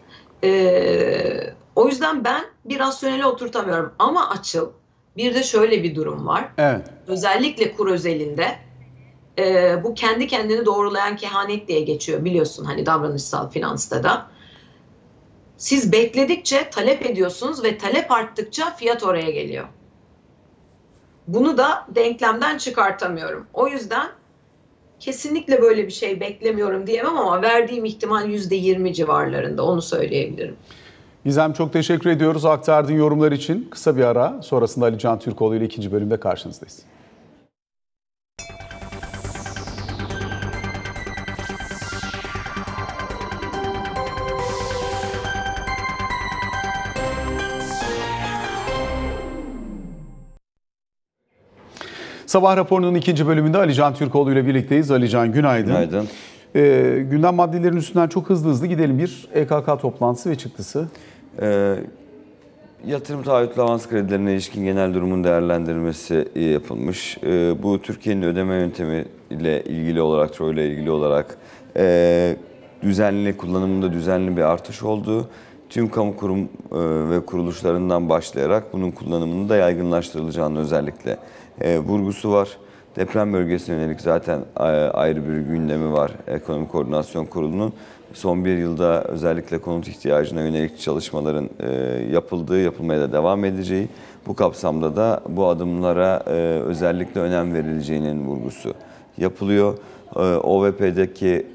E, 0.43 1.53
o 1.75 1.87
yüzden 1.87 2.23
ben 2.23 2.43
bir 2.65 2.79
rasyonele 2.79 3.25
oturtamıyorum. 3.25 3.93
Ama 3.99 4.29
açıl 4.29 4.69
bir 5.17 5.35
de 5.35 5.43
şöyle 5.43 5.83
bir 5.83 5.95
durum 5.95 6.27
var. 6.27 6.51
Evet. 6.57 6.81
Özellikle 7.07 7.71
kur 7.71 7.87
özelinde 7.87 8.47
e, 9.39 9.75
bu 9.83 9.93
kendi 9.93 10.27
kendini 10.27 10.65
doğrulayan 10.65 11.15
kehanet 11.15 11.67
diye 11.67 11.81
geçiyor 11.81 12.25
biliyorsun 12.25 12.65
hani 12.65 12.85
davranışsal 12.85 13.49
finansta 13.49 14.03
da. 14.03 14.27
Siz 15.57 15.91
bekledikçe 15.91 16.69
talep 16.69 17.05
ediyorsunuz 17.05 17.63
ve 17.63 17.77
talep 17.77 18.11
arttıkça 18.11 18.75
fiyat 18.75 19.03
oraya 19.03 19.31
geliyor. 19.31 19.67
Bunu 21.27 21.57
da 21.57 21.85
denklemden 21.95 22.57
çıkartamıyorum. 22.57 23.47
O 23.53 23.67
yüzden 23.67 24.07
kesinlikle 24.99 25.61
böyle 25.61 25.87
bir 25.87 25.91
şey 25.91 26.19
beklemiyorum 26.19 26.87
diyemem 26.87 27.17
ama 27.17 27.41
verdiğim 27.41 27.85
ihtimal 27.85 28.25
%20 28.29 28.93
civarlarında 28.93 29.65
onu 29.65 29.81
söyleyebilirim. 29.81 30.55
Gizem 31.25 31.53
çok 31.53 31.73
teşekkür 31.73 32.09
ediyoruz 32.09 32.45
aktardığın 32.45 32.93
yorumlar 32.93 33.31
için. 33.31 33.67
Kısa 33.71 33.97
bir 33.97 34.03
ara 34.03 34.41
sonrasında 34.41 34.85
Ali 34.85 34.99
Can 34.99 35.19
Türkoğlu 35.19 35.55
ile 35.55 35.65
ikinci 35.65 35.91
bölümde 35.91 36.19
karşınızdayız. 36.19 36.79
Sabah 52.25 52.57
raporunun 52.57 52.95
ikinci 52.95 53.27
bölümünde 53.27 53.57
Ali 53.57 53.73
Can 53.73 53.93
Türkoğlu 53.93 54.31
ile 54.31 54.45
birlikteyiz. 54.47 54.91
Ali 54.91 55.09
Can 55.09 55.31
günaydın. 55.31 55.67
Günaydın. 55.67 56.07
Ee, 56.55 57.05
gündem 57.11 57.35
maddelerin 57.35 57.77
üstünden 57.77 58.07
çok 58.07 58.29
hızlı 58.29 58.49
hızlı 58.49 58.67
gidelim. 58.67 58.99
Bir 58.99 59.27
EKK 59.33 59.81
toplantısı 59.81 60.29
ve 60.29 60.37
çıktısı. 60.37 60.87
Ee, 61.41 61.75
yatırım 62.85 63.23
taahhütlü 63.23 63.61
avans 63.61 63.87
kredilerine 63.87 64.33
ilişkin 64.33 64.63
genel 64.63 64.93
durumun 64.93 65.23
değerlendirilmesi 65.23 66.27
yapılmış. 66.35 67.17
Ee, 67.23 67.63
bu 67.63 67.81
Türkiye'nin 67.81 68.21
ödeme 68.21 68.55
yöntemi 68.55 69.05
ile 69.29 69.63
ilgili 69.63 70.01
olarak, 70.01 70.33
TRO 70.33 70.53
ile 70.53 70.69
ilgili 70.69 70.91
olarak 70.91 71.37
e, 71.77 72.35
düzenli, 72.81 73.37
kullanımında 73.37 73.93
düzenli 73.93 74.37
bir 74.37 74.41
artış 74.41 74.83
olduğu, 74.83 75.29
tüm 75.69 75.89
kamu 75.89 76.15
kurum 76.15 76.39
e, 76.39 76.49
ve 77.09 77.25
kuruluşlarından 77.25 78.09
başlayarak 78.09 78.73
bunun 78.73 78.91
kullanımının 78.91 79.49
da 79.49 79.55
yaygınlaştırılacağını 79.55 80.59
özellikle 80.59 81.17
e, 81.61 81.79
vurgusu 81.79 82.31
var. 82.31 82.49
Deprem 82.95 83.33
bölgesine 83.33 83.75
yönelik 83.75 84.01
zaten 84.01 84.39
e, 84.59 84.63
ayrı 84.63 85.27
bir 85.27 85.37
gündemi 85.37 85.93
var 85.93 86.11
Ekonomi 86.27 86.67
Koordinasyon 86.67 87.25
Kurulu'nun. 87.25 87.73
Son 88.13 88.45
bir 88.45 88.57
yılda 88.57 89.03
özellikle 89.03 89.57
konut 89.57 89.87
ihtiyacına 89.87 90.41
yönelik 90.41 90.79
çalışmaların 90.79 91.49
e, 91.59 91.69
yapıldığı, 92.11 92.61
yapılmaya 92.61 92.99
da 92.99 93.11
devam 93.11 93.45
edeceği, 93.45 93.87
bu 94.27 94.35
kapsamda 94.35 94.95
da 94.95 95.21
bu 95.29 95.47
adımlara 95.47 96.23
e, 96.27 96.31
özellikle 96.65 97.21
önem 97.21 97.53
verileceğinin 97.53 98.25
vurgusu 98.25 98.73
yapılıyor. 99.17 99.77
E, 100.15 100.19
OVP'deki 100.19 101.45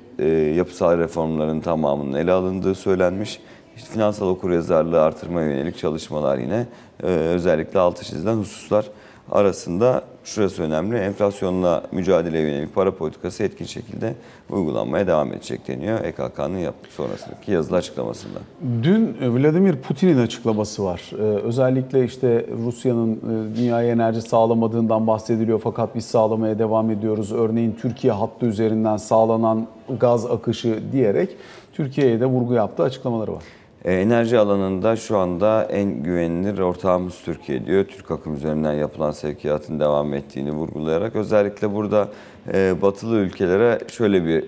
yapısal 0.57 0.99
reformların 0.99 1.61
tamamının 1.61 2.19
ele 2.19 2.33
alındığı 2.33 2.75
söylenmiş. 2.75 3.41
İşte 3.77 3.91
finansal 3.91 4.29
okuryazarlığı 4.29 5.03
artırmaya 5.03 5.51
yönelik 5.51 5.79
çalışmalar 5.79 6.39
yine 6.39 6.67
özellikle 7.03 7.79
altı 7.79 8.05
çizilen 8.05 8.37
hususlar 8.37 8.87
arasında 9.31 10.03
şurası 10.27 10.63
önemli. 10.63 10.97
Enflasyonla 10.97 11.83
mücadeleye 11.93 12.45
yönelik 12.45 12.75
para 12.75 12.95
politikası 12.95 13.43
etkin 13.43 13.65
şekilde 13.65 14.15
uygulanmaya 14.51 15.07
devam 15.07 15.33
edecek 15.33 15.69
deniyor 15.69 16.05
EKK'nın 16.05 16.59
yap 16.59 16.75
sonrasındaki 16.97 17.53
yazılı 17.53 17.77
açıklamasında. 17.77 18.39
Dün 18.83 19.17
Vladimir 19.21 19.77
Putin'in 19.77 20.19
açıklaması 20.19 20.85
var. 20.85 21.11
Ee, 21.13 21.23
özellikle 21.23 22.05
işte 22.05 22.47
Rusya'nın 22.65 23.13
e, 23.15 23.57
dünyaya 23.57 23.93
enerji 23.93 24.23
sağlamadığından 24.23 25.07
bahsediliyor 25.07 25.61
fakat 25.65 25.95
biz 25.95 26.05
sağlamaya 26.05 26.59
devam 26.59 26.91
ediyoruz. 26.91 27.33
Örneğin 27.33 27.77
Türkiye 27.83 28.13
hattı 28.13 28.47
üzerinden 28.47 28.97
sağlanan 28.97 29.67
gaz 30.01 30.27
akışı 30.27 30.79
diyerek 30.93 31.37
Türkiye'ye 31.73 32.21
de 32.21 32.27
vurgu 32.27 32.55
yaptığı 32.55 32.83
açıklamaları 32.83 33.33
var. 33.33 33.43
E, 33.87 33.93
Enerji 33.93 34.39
alanında 34.39 34.97
şu 34.97 35.19
anda 35.19 35.65
en 35.65 36.03
güvenilir 36.03 36.59
ortağımız 36.59 37.15
Türkiye 37.25 37.67
diyor. 37.67 37.85
Türk 37.85 38.11
akım 38.11 38.35
üzerinden 38.35 38.73
yapılan 38.73 39.11
sevkiyatın 39.11 39.81
devam 39.81 40.15
ettiğini 40.15 40.53
vurgulayarak 40.53 41.17
özellikle 41.17 41.75
burada 41.75 42.09
e, 42.55 42.83
batılı 42.83 43.17
ülkelere 43.17 43.79
şöyle 43.89 44.27
bir 44.27 44.45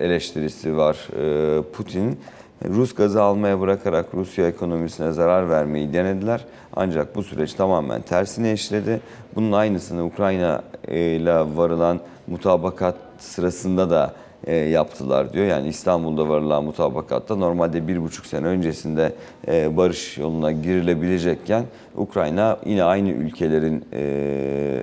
eleştirisi 0.00 0.76
var 0.76 1.08
e, 1.18 1.62
Putin'in. 1.62 2.20
Rus 2.68 2.94
gazı 2.94 3.22
almaya 3.22 3.60
bırakarak 3.60 4.06
Rusya 4.14 4.48
ekonomisine 4.48 5.12
zarar 5.12 5.50
vermeyi 5.50 5.92
denediler. 5.92 6.44
Ancak 6.76 7.16
bu 7.16 7.22
süreç 7.22 7.54
tamamen 7.54 8.02
tersine 8.02 8.52
işledi. 8.52 9.00
Bunun 9.34 9.52
aynısını 9.52 10.04
Ukrayna 10.04 10.62
ile 10.88 11.56
varılan 11.56 12.00
mutabakat 12.26 12.94
sırasında 13.18 13.90
da 13.90 14.14
e, 14.46 14.56
yaptılar 14.56 15.32
diyor. 15.32 15.46
Yani 15.46 15.68
İstanbul'da 15.68 16.28
varılan 16.28 16.64
mutabakatta 16.64 17.36
normalde 17.36 17.88
bir 17.88 18.02
buçuk 18.02 18.26
sene 18.26 18.46
öncesinde 18.46 19.12
e, 19.48 19.76
barış 19.76 20.18
yoluna 20.18 20.52
girilebilecekken 20.52 21.64
Ukrayna 21.96 22.58
yine 22.66 22.82
aynı 22.82 23.08
ülkelerin 23.08 23.84
e, 23.92 24.82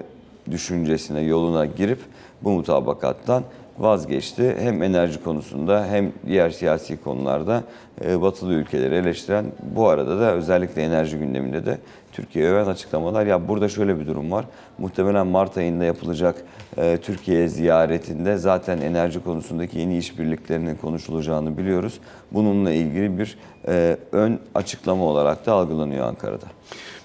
düşüncesine, 0.51 1.21
yoluna 1.21 1.65
girip 1.65 1.99
bu 2.41 2.49
mutabakattan 2.49 3.43
vazgeçti. 3.79 4.55
Hem 4.59 4.83
enerji 4.83 5.23
konusunda 5.23 5.85
hem 5.85 6.11
diğer 6.27 6.49
siyasi 6.49 7.03
konularda 7.03 7.63
e, 8.05 8.21
batılı 8.21 8.53
ülkeleri 8.53 8.95
eleştiren 8.95 9.45
bu 9.75 9.87
arada 9.87 10.19
da 10.19 10.33
özellikle 10.33 10.83
enerji 10.83 11.17
gündeminde 11.17 11.65
de 11.65 11.77
Türkiye'ye 12.15 12.51
öven 12.51 12.65
açıklamalar. 12.65 13.25
Ya 13.25 13.47
burada 13.47 13.69
şöyle 13.69 13.99
bir 13.99 14.08
durum 14.08 14.32
var. 14.32 14.45
Muhtemelen 14.78 15.28
Mart 15.28 15.58
ayında 15.58 15.84
yapılacak 15.84 16.36
e, 16.78 16.97
Türkiye 16.97 17.47
ziyaretinde 17.47 18.38
zaten 18.38 18.82
enerji 18.82 19.23
konusundaki 19.23 19.80
yeni 19.80 19.97
işbirliklerinin 19.97 20.75
konuşulacağını 20.75 21.58
biliyoruz. 21.58 21.99
Bununla 22.32 22.71
ilgili 22.71 23.19
bir 23.19 23.38
e, 23.67 23.97
ön 24.12 24.39
açıklama 24.56 25.04
olarak 25.04 25.45
da 25.45 25.54
algılanıyor 25.54 26.08
Ankara'da. 26.08 26.45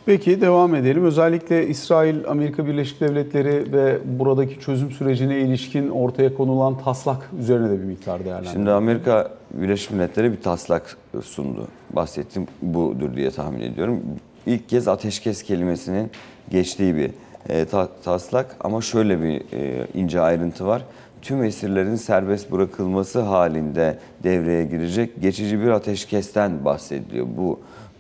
Peki 0.06 0.40
devam 0.40 0.74
edelim. 0.74 1.04
Özellikle 1.04 1.66
İsrail, 1.66 2.16
Amerika 2.28 2.66
Birleşik 2.66 3.00
Devletleri 3.00 3.72
ve 3.72 3.98
buradaki 4.04 4.60
çözüm 4.60 4.90
sürecine 4.90 5.38
ilişkin 5.38 5.88
ortaya 5.88 6.34
konulan 6.34 6.78
taslak 6.78 7.30
üzerine 7.40 7.70
de 7.70 7.78
bir 7.78 7.84
miktar 7.84 8.24
değerlendirelim. 8.24 8.52
Şimdi 8.52 8.70
Amerika 8.70 9.30
Birleşik 9.54 9.90
Milletleri 9.90 10.32
bir 10.32 10.40
taslak 10.40 10.96
sundu. 11.22 11.68
Bahsettim 11.90 12.46
budur 12.62 13.16
diye 13.16 13.30
tahmin 13.30 13.60
ediyorum. 13.60 14.00
İlk 14.46 14.68
kez 14.68 14.88
ateşkes 14.88 15.42
kelimesinin 15.42 16.10
geçtiği 16.50 16.96
bir 16.96 17.10
e, 17.48 17.64
ta- 17.64 17.88
taslak 18.04 18.56
ama 18.60 18.80
şöyle 18.80 19.22
bir 19.22 19.40
e, 19.52 19.86
ince 19.94 20.20
ayrıntı 20.20 20.66
var. 20.66 20.82
Tüm 21.22 21.44
esirlerin 21.44 21.96
serbest 21.96 22.52
bırakılması 22.52 23.20
halinde 23.20 23.98
devreye 24.22 24.64
girecek 24.64 25.22
geçici 25.22 25.60
bir 25.60 25.68
ateşkesten 25.68 26.64
bahsediliyor. 26.64 27.26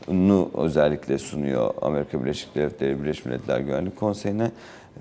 Bunu 0.06 0.50
özellikle 0.54 1.18
sunuyor 1.18 1.74
Amerika 1.82 2.20
Birleşik 2.24 2.54
Devletleri 2.54 3.02
Birleşmiş 3.02 3.26
Milletler 3.26 3.60
Güvenlik 3.60 3.96
Konseyi'ne. 3.96 4.50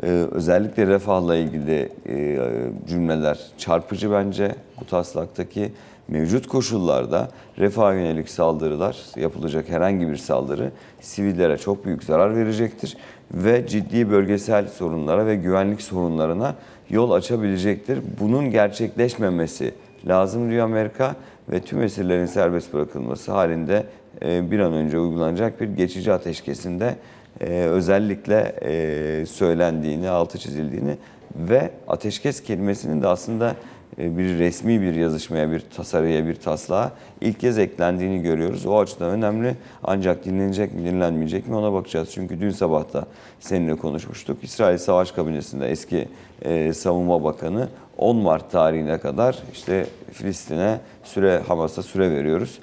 Ee, 0.03 0.07
özellikle 0.31 0.87
refahla 0.87 1.35
ilgili 1.35 1.89
e, 2.09 2.39
cümleler 2.87 3.39
çarpıcı 3.57 4.11
bence 4.11 4.55
bu 4.81 4.85
taslaktaki 4.85 5.71
mevcut 6.09 6.47
koşullarda 6.47 7.29
refaha 7.59 7.93
yönelik 7.93 8.29
saldırılar, 8.29 8.97
yapılacak 9.15 9.69
herhangi 9.69 10.07
bir 10.07 10.17
saldırı 10.17 10.71
sivillere 11.01 11.57
çok 11.57 11.85
büyük 11.85 12.03
zarar 12.03 12.35
verecektir 12.35 12.97
ve 13.33 13.67
ciddi 13.67 14.11
bölgesel 14.11 14.67
sorunlara 14.67 15.25
ve 15.25 15.35
güvenlik 15.35 15.81
sorunlarına 15.81 16.55
yol 16.89 17.11
açabilecektir. 17.11 17.99
Bunun 18.19 18.51
gerçekleşmemesi 18.51 19.73
lazım 20.07 20.51
diyor 20.51 20.65
Amerika 20.65 21.15
ve 21.51 21.59
tüm 21.61 21.81
esirlerin 21.81 22.25
serbest 22.25 22.73
bırakılması 22.73 23.31
halinde 23.31 23.85
e, 24.25 24.51
bir 24.51 24.59
an 24.59 24.73
önce 24.73 24.99
uygulanacak 24.99 25.61
bir 25.61 25.67
geçici 25.67 26.13
ateşkesinde 26.13 26.95
e, 27.41 27.45
özellikle 27.45 28.55
e, 28.61 29.25
söylendiğini, 29.25 30.09
altı 30.09 30.37
çizildiğini 30.37 30.97
ve 31.35 31.71
ateşkes 31.87 32.43
kelimesinin 32.43 33.01
de 33.01 33.07
aslında 33.07 33.55
bir 33.97 34.39
resmi 34.39 34.81
bir 34.81 34.93
yazışmaya, 34.93 35.51
bir 35.51 35.59
tasarıya, 35.59 36.27
bir 36.27 36.35
taslağa 36.35 36.91
ilk 37.21 37.39
kez 37.39 37.57
eklendiğini 37.57 38.21
görüyoruz. 38.21 38.65
O 38.65 38.79
açıdan 38.79 39.09
önemli. 39.09 39.55
Ancak 39.83 40.25
dinlenecek 40.25 40.73
mi, 40.73 40.85
dinlenmeyecek 40.85 41.47
mi 41.47 41.55
ona 41.55 41.73
bakacağız. 41.73 42.09
Çünkü 42.11 42.41
dün 42.41 42.49
sabah 42.49 42.93
da 42.93 43.05
seninle 43.39 43.75
konuşmuştuk. 43.75 44.43
İsrail 44.43 44.77
Savaş 44.77 45.11
Kabinesi'nde 45.11 45.71
eski 45.71 46.07
e, 46.41 46.73
Savunma 46.73 47.23
Bakanı 47.23 47.67
10 47.97 48.17
Mart 48.17 48.51
tarihine 48.51 48.97
kadar 48.97 49.39
işte 49.53 49.85
Filistin'e 50.11 50.79
süre, 51.03 51.41
Hamas'a 51.47 51.83
süre 51.83 52.11
veriyoruz. 52.11 52.59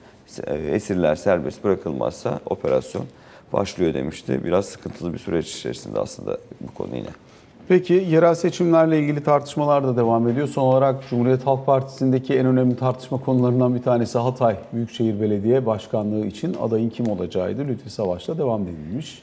E, 0.46 0.54
Esirler 0.54 1.16
serbest 1.16 1.64
bırakılmazsa 1.64 2.40
operasyon 2.46 3.04
başlıyor 3.52 3.94
demişti. 3.94 4.40
Biraz 4.44 4.66
sıkıntılı 4.66 5.12
bir 5.12 5.18
süreç 5.18 5.56
içerisinde 5.56 6.00
aslında 6.00 6.38
bu 6.60 6.74
konu 6.74 6.96
yine. 6.96 7.25
Peki 7.68 7.94
yerel 7.94 8.34
seçimlerle 8.34 8.98
ilgili 9.00 9.22
tartışmalar 9.22 9.84
da 9.84 9.96
devam 9.96 10.28
ediyor. 10.28 10.48
Son 10.48 10.62
olarak 10.62 11.08
Cumhuriyet 11.10 11.46
Halk 11.46 11.66
Partisi'ndeki 11.66 12.34
en 12.34 12.46
önemli 12.46 12.76
tartışma 12.76 13.18
konularından 13.18 13.74
bir 13.74 13.82
tanesi 13.82 14.18
Hatay 14.18 14.56
Büyükşehir 14.72 15.20
Belediye 15.20 15.66
Başkanlığı 15.66 16.26
için 16.26 16.56
adayın 16.62 16.90
kim 16.90 17.08
olacağıydı. 17.08 17.68
Lütfi 17.68 17.90
Savaş'la 17.90 18.38
devam 18.38 18.62
edilmiş. 18.62 19.22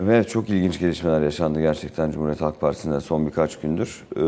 Ve 0.00 0.24
çok 0.24 0.50
ilginç 0.50 0.80
gelişmeler 0.80 1.22
yaşandı 1.22 1.60
gerçekten 1.60 2.10
Cumhuriyet 2.10 2.40
Halk 2.40 2.60
Partisi'nde 2.60 3.00
son 3.00 3.26
birkaç 3.26 3.60
gündür. 3.60 4.04
Ee, 4.16 4.20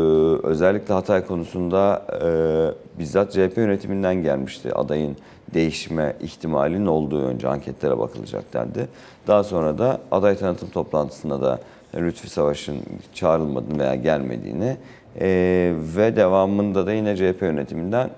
özellikle 0.47 0.93
Hatay 0.93 1.25
konusunda 1.25 2.05
e, 2.23 2.99
bizzat 2.99 3.31
CHP 3.31 3.57
yönetiminden 3.57 4.15
gelmişti. 4.15 4.75
Adayın 4.75 5.17
değişme 5.53 6.15
ihtimalinin 6.21 6.85
olduğu 6.85 7.25
önce 7.25 7.47
anketlere 7.47 7.99
bakılacak 7.99 8.53
dendi. 8.53 8.87
Daha 9.27 9.43
sonra 9.43 9.77
da 9.77 9.99
aday 10.11 10.37
tanıtım 10.37 10.69
toplantısında 10.69 11.41
da 11.41 11.59
Lütfi 11.95 12.29
Savaş'ın 12.29 12.77
çağrılmadığını 13.13 13.79
veya 13.79 13.95
gelmediğini 13.95 14.77
Ee, 15.19 15.73
ve 15.97 16.15
devamında 16.15 16.87
da 16.87 16.93
yine 16.93 17.15
CHP 17.15 17.41
yönetiminden 17.41 18.09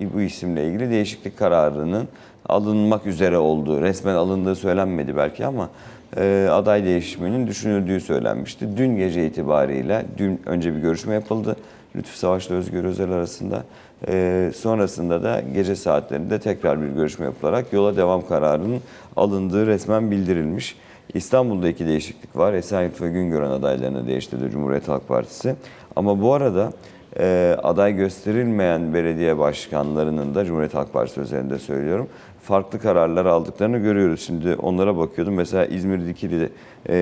e, 0.00 0.12
bu 0.14 0.20
isimle 0.20 0.66
ilgili 0.66 0.90
değişiklik 0.90 1.38
kararının 1.38 2.08
alınmak 2.48 3.06
üzere 3.06 3.38
olduğu, 3.38 3.82
resmen 3.82 4.14
alındığı 4.14 4.54
söylenmedi 4.54 5.16
belki 5.16 5.46
ama 5.46 5.70
e, 6.16 6.48
aday 6.50 6.84
değişiminin 6.84 7.46
düşünüldüğü 7.46 8.00
söylenmişti. 8.00 8.76
Dün 8.76 8.96
gece 8.96 9.26
itibariyle, 9.26 10.04
dün 10.18 10.40
önce 10.46 10.74
bir 10.74 10.80
görüşme 10.80 11.14
yapıldı. 11.14 11.56
Lütfü 11.96 12.18
Savaş'la 12.18 12.54
Özgür 12.54 12.84
Özel 12.84 13.10
arasında. 13.10 13.64
E, 14.08 14.50
sonrasında 14.56 15.22
da 15.22 15.42
gece 15.54 15.76
saatlerinde 15.76 16.38
tekrar 16.38 16.82
bir 16.82 16.88
görüşme 16.88 17.24
yapılarak 17.24 17.72
yola 17.72 17.96
devam 17.96 18.26
kararının 18.26 18.80
alındığı 19.16 19.66
resmen 19.66 20.10
bildirilmiş. 20.10 20.76
İstanbul'da 21.14 21.68
iki 21.68 21.86
değişiklik 21.86 22.36
var. 22.36 22.52
Esenyurt 22.52 23.00
ve 23.00 23.10
Güngören 23.10 23.50
adaylarını 23.50 24.06
değiştirdi 24.06 24.50
Cumhuriyet 24.50 24.88
Halk 24.88 25.08
Partisi. 25.08 25.56
Ama 25.96 26.20
bu 26.20 26.32
arada 26.34 26.72
e, 27.18 27.56
aday 27.62 27.94
gösterilmeyen 27.96 28.94
belediye 28.94 29.38
başkanlarının 29.38 30.34
da 30.34 30.44
Cumhuriyet 30.44 30.74
Halk 30.74 30.92
Partisi 30.92 31.20
üzerinde 31.20 31.58
söylüyorum 31.58 32.08
farklı 32.44 32.78
kararlar 32.78 33.26
aldıklarını 33.26 33.78
görüyoruz. 33.78 34.20
Şimdi 34.20 34.54
onlara 34.54 34.96
bakıyordum. 34.96 35.34
Mesela 35.34 35.66
İzmir 35.66 36.06
Dikili'de 36.06 36.48
e, 36.88 36.94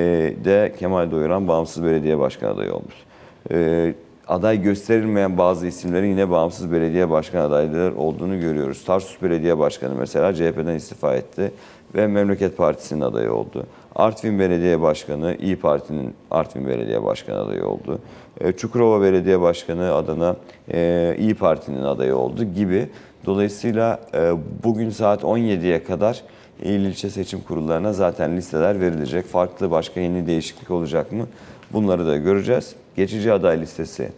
de 0.44 0.74
Kemal 0.78 1.10
Doyuran 1.10 1.48
bağımsız 1.48 1.84
belediye 1.84 2.18
başkan 2.18 2.48
adayı 2.48 2.74
olmuş. 2.74 2.94
E, 3.50 3.94
aday 4.28 4.62
gösterilmeyen 4.62 5.38
bazı 5.38 5.66
isimlerin 5.66 6.08
yine 6.08 6.30
bağımsız 6.30 6.72
belediye 6.72 7.10
başkan 7.10 7.40
adayları 7.40 7.96
olduğunu 7.96 8.40
görüyoruz. 8.40 8.84
Tarsus 8.84 9.22
Belediye 9.22 9.58
Başkanı 9.58 9.94
mesela 9.94 10.34
CHP'den 10.34 10.74
istifa 10.74 11.14
etti 11.14 11.52
ve 11.94 12.06
Memleket 12.06 12.56
Partisi'nin 12.56 13.00
adayı 13.00 13.32
oldu. 13.32 13.66
Artvin 13.97 14.38
Belediye 14.38 14.80
Başkanı 14.80 15.36
İyi 15.40 15.57
Parti'nin 15.57 16.14
Artvin 16.30 16.66
Belediye 16.66 17.05
Başkanı 17.05 17.40
adayı 17.40 17.66
oldu. 17.66 17.99
E, 18.40 18.53
Çukurova 18.53 19.03
Belediye 19.03 19.40
Başkanı 19.40 19.95
adına 19.95 20.36
e, 20.72 21.16
İyi 21.18 21.34
Parti'nin 21.34 21.82
adayı 21.82 22.16
oldu 22.16 22.45
gibi. 22.45 22.88
Dolayısıyla 23.26 24.01
e, 24.14 24.32
bugün 24.64 24.90
saat 24.90 25.22
17'ye 25.22 25.84
kadar 25.84 26.22
il 26.62 26.80
ilçe 26.80 27.11
seçim 27.11 27.40
kurullarına 27.40 27.93
zaten 27.93 28.36
listeler 28.36 28.80
verilecek. 28.80 29.26
Farklı 29.26 29.70
başka 29.70 30.01
yeni 30.01 30.26
değişiklik 30.26 30.70
olacak 30.70 31.12
mı? 31.12 31.26
Bunları 31.72 32.07
da 32.07 32.16
göreceğiz. 32.16 32.74
Geçici 32.97 33.32
aday 33.32 33.61
listesi 33.61 34.09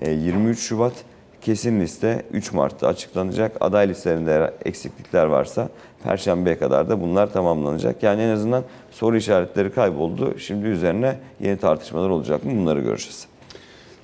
e, 0.00 0.10
23 0.10 0.58
Şubat, 0.58 0.92
kesin 1.40 1.80
liste 1.80 2.22
3 2.32 2.52
Mart'ta 2.52 2.88
açıklanacak. 2.88 3.56
Aday 3.60 3.88
listelerinde 3.88 4.54
eksiklikler 4.64 5.24
varsa 5.24 5.68
Perşembe'ye 6.04 6.58
kadar 6.58 6.88
da 6.88 7.00
bunlar 7.00 7.32
tamamlanacak. 7.32 8.02
Yani 8.02 8.22
en 8.22 8.28
azından 8.28 8.64
soru 8.90 9.16
işaretleri 9.16 9.70
kayboldu. 9.72 10.38
Şimdi 10.38 10.66
üzerine 10.66 11.16
yeni 11.40 11.56
tartışmalar 11.56 12.10
olacak 12.10 12.44
mı? 12.44 12.50
Bunları 12.56 12.80
göreceğiz. 12.80 13.26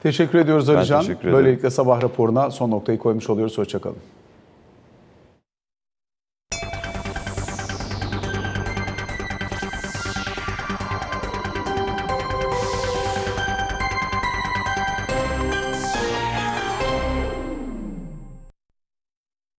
Teşekkür 0.02 0.38
ediyoruz 0.38 0.66
teşekkür 0.66 1.20
ederim. 1.20 1.32
Böylelikle 1.32 1.70
sabah 1.70 2.02
raporuna 2.02 2.50
son 2.50 2.70
noktayı 2.70 2.98
koymuş 2.98 3.30
oluyoruz. 3.30 3.58
Hoşçakalın. 3.58 3.96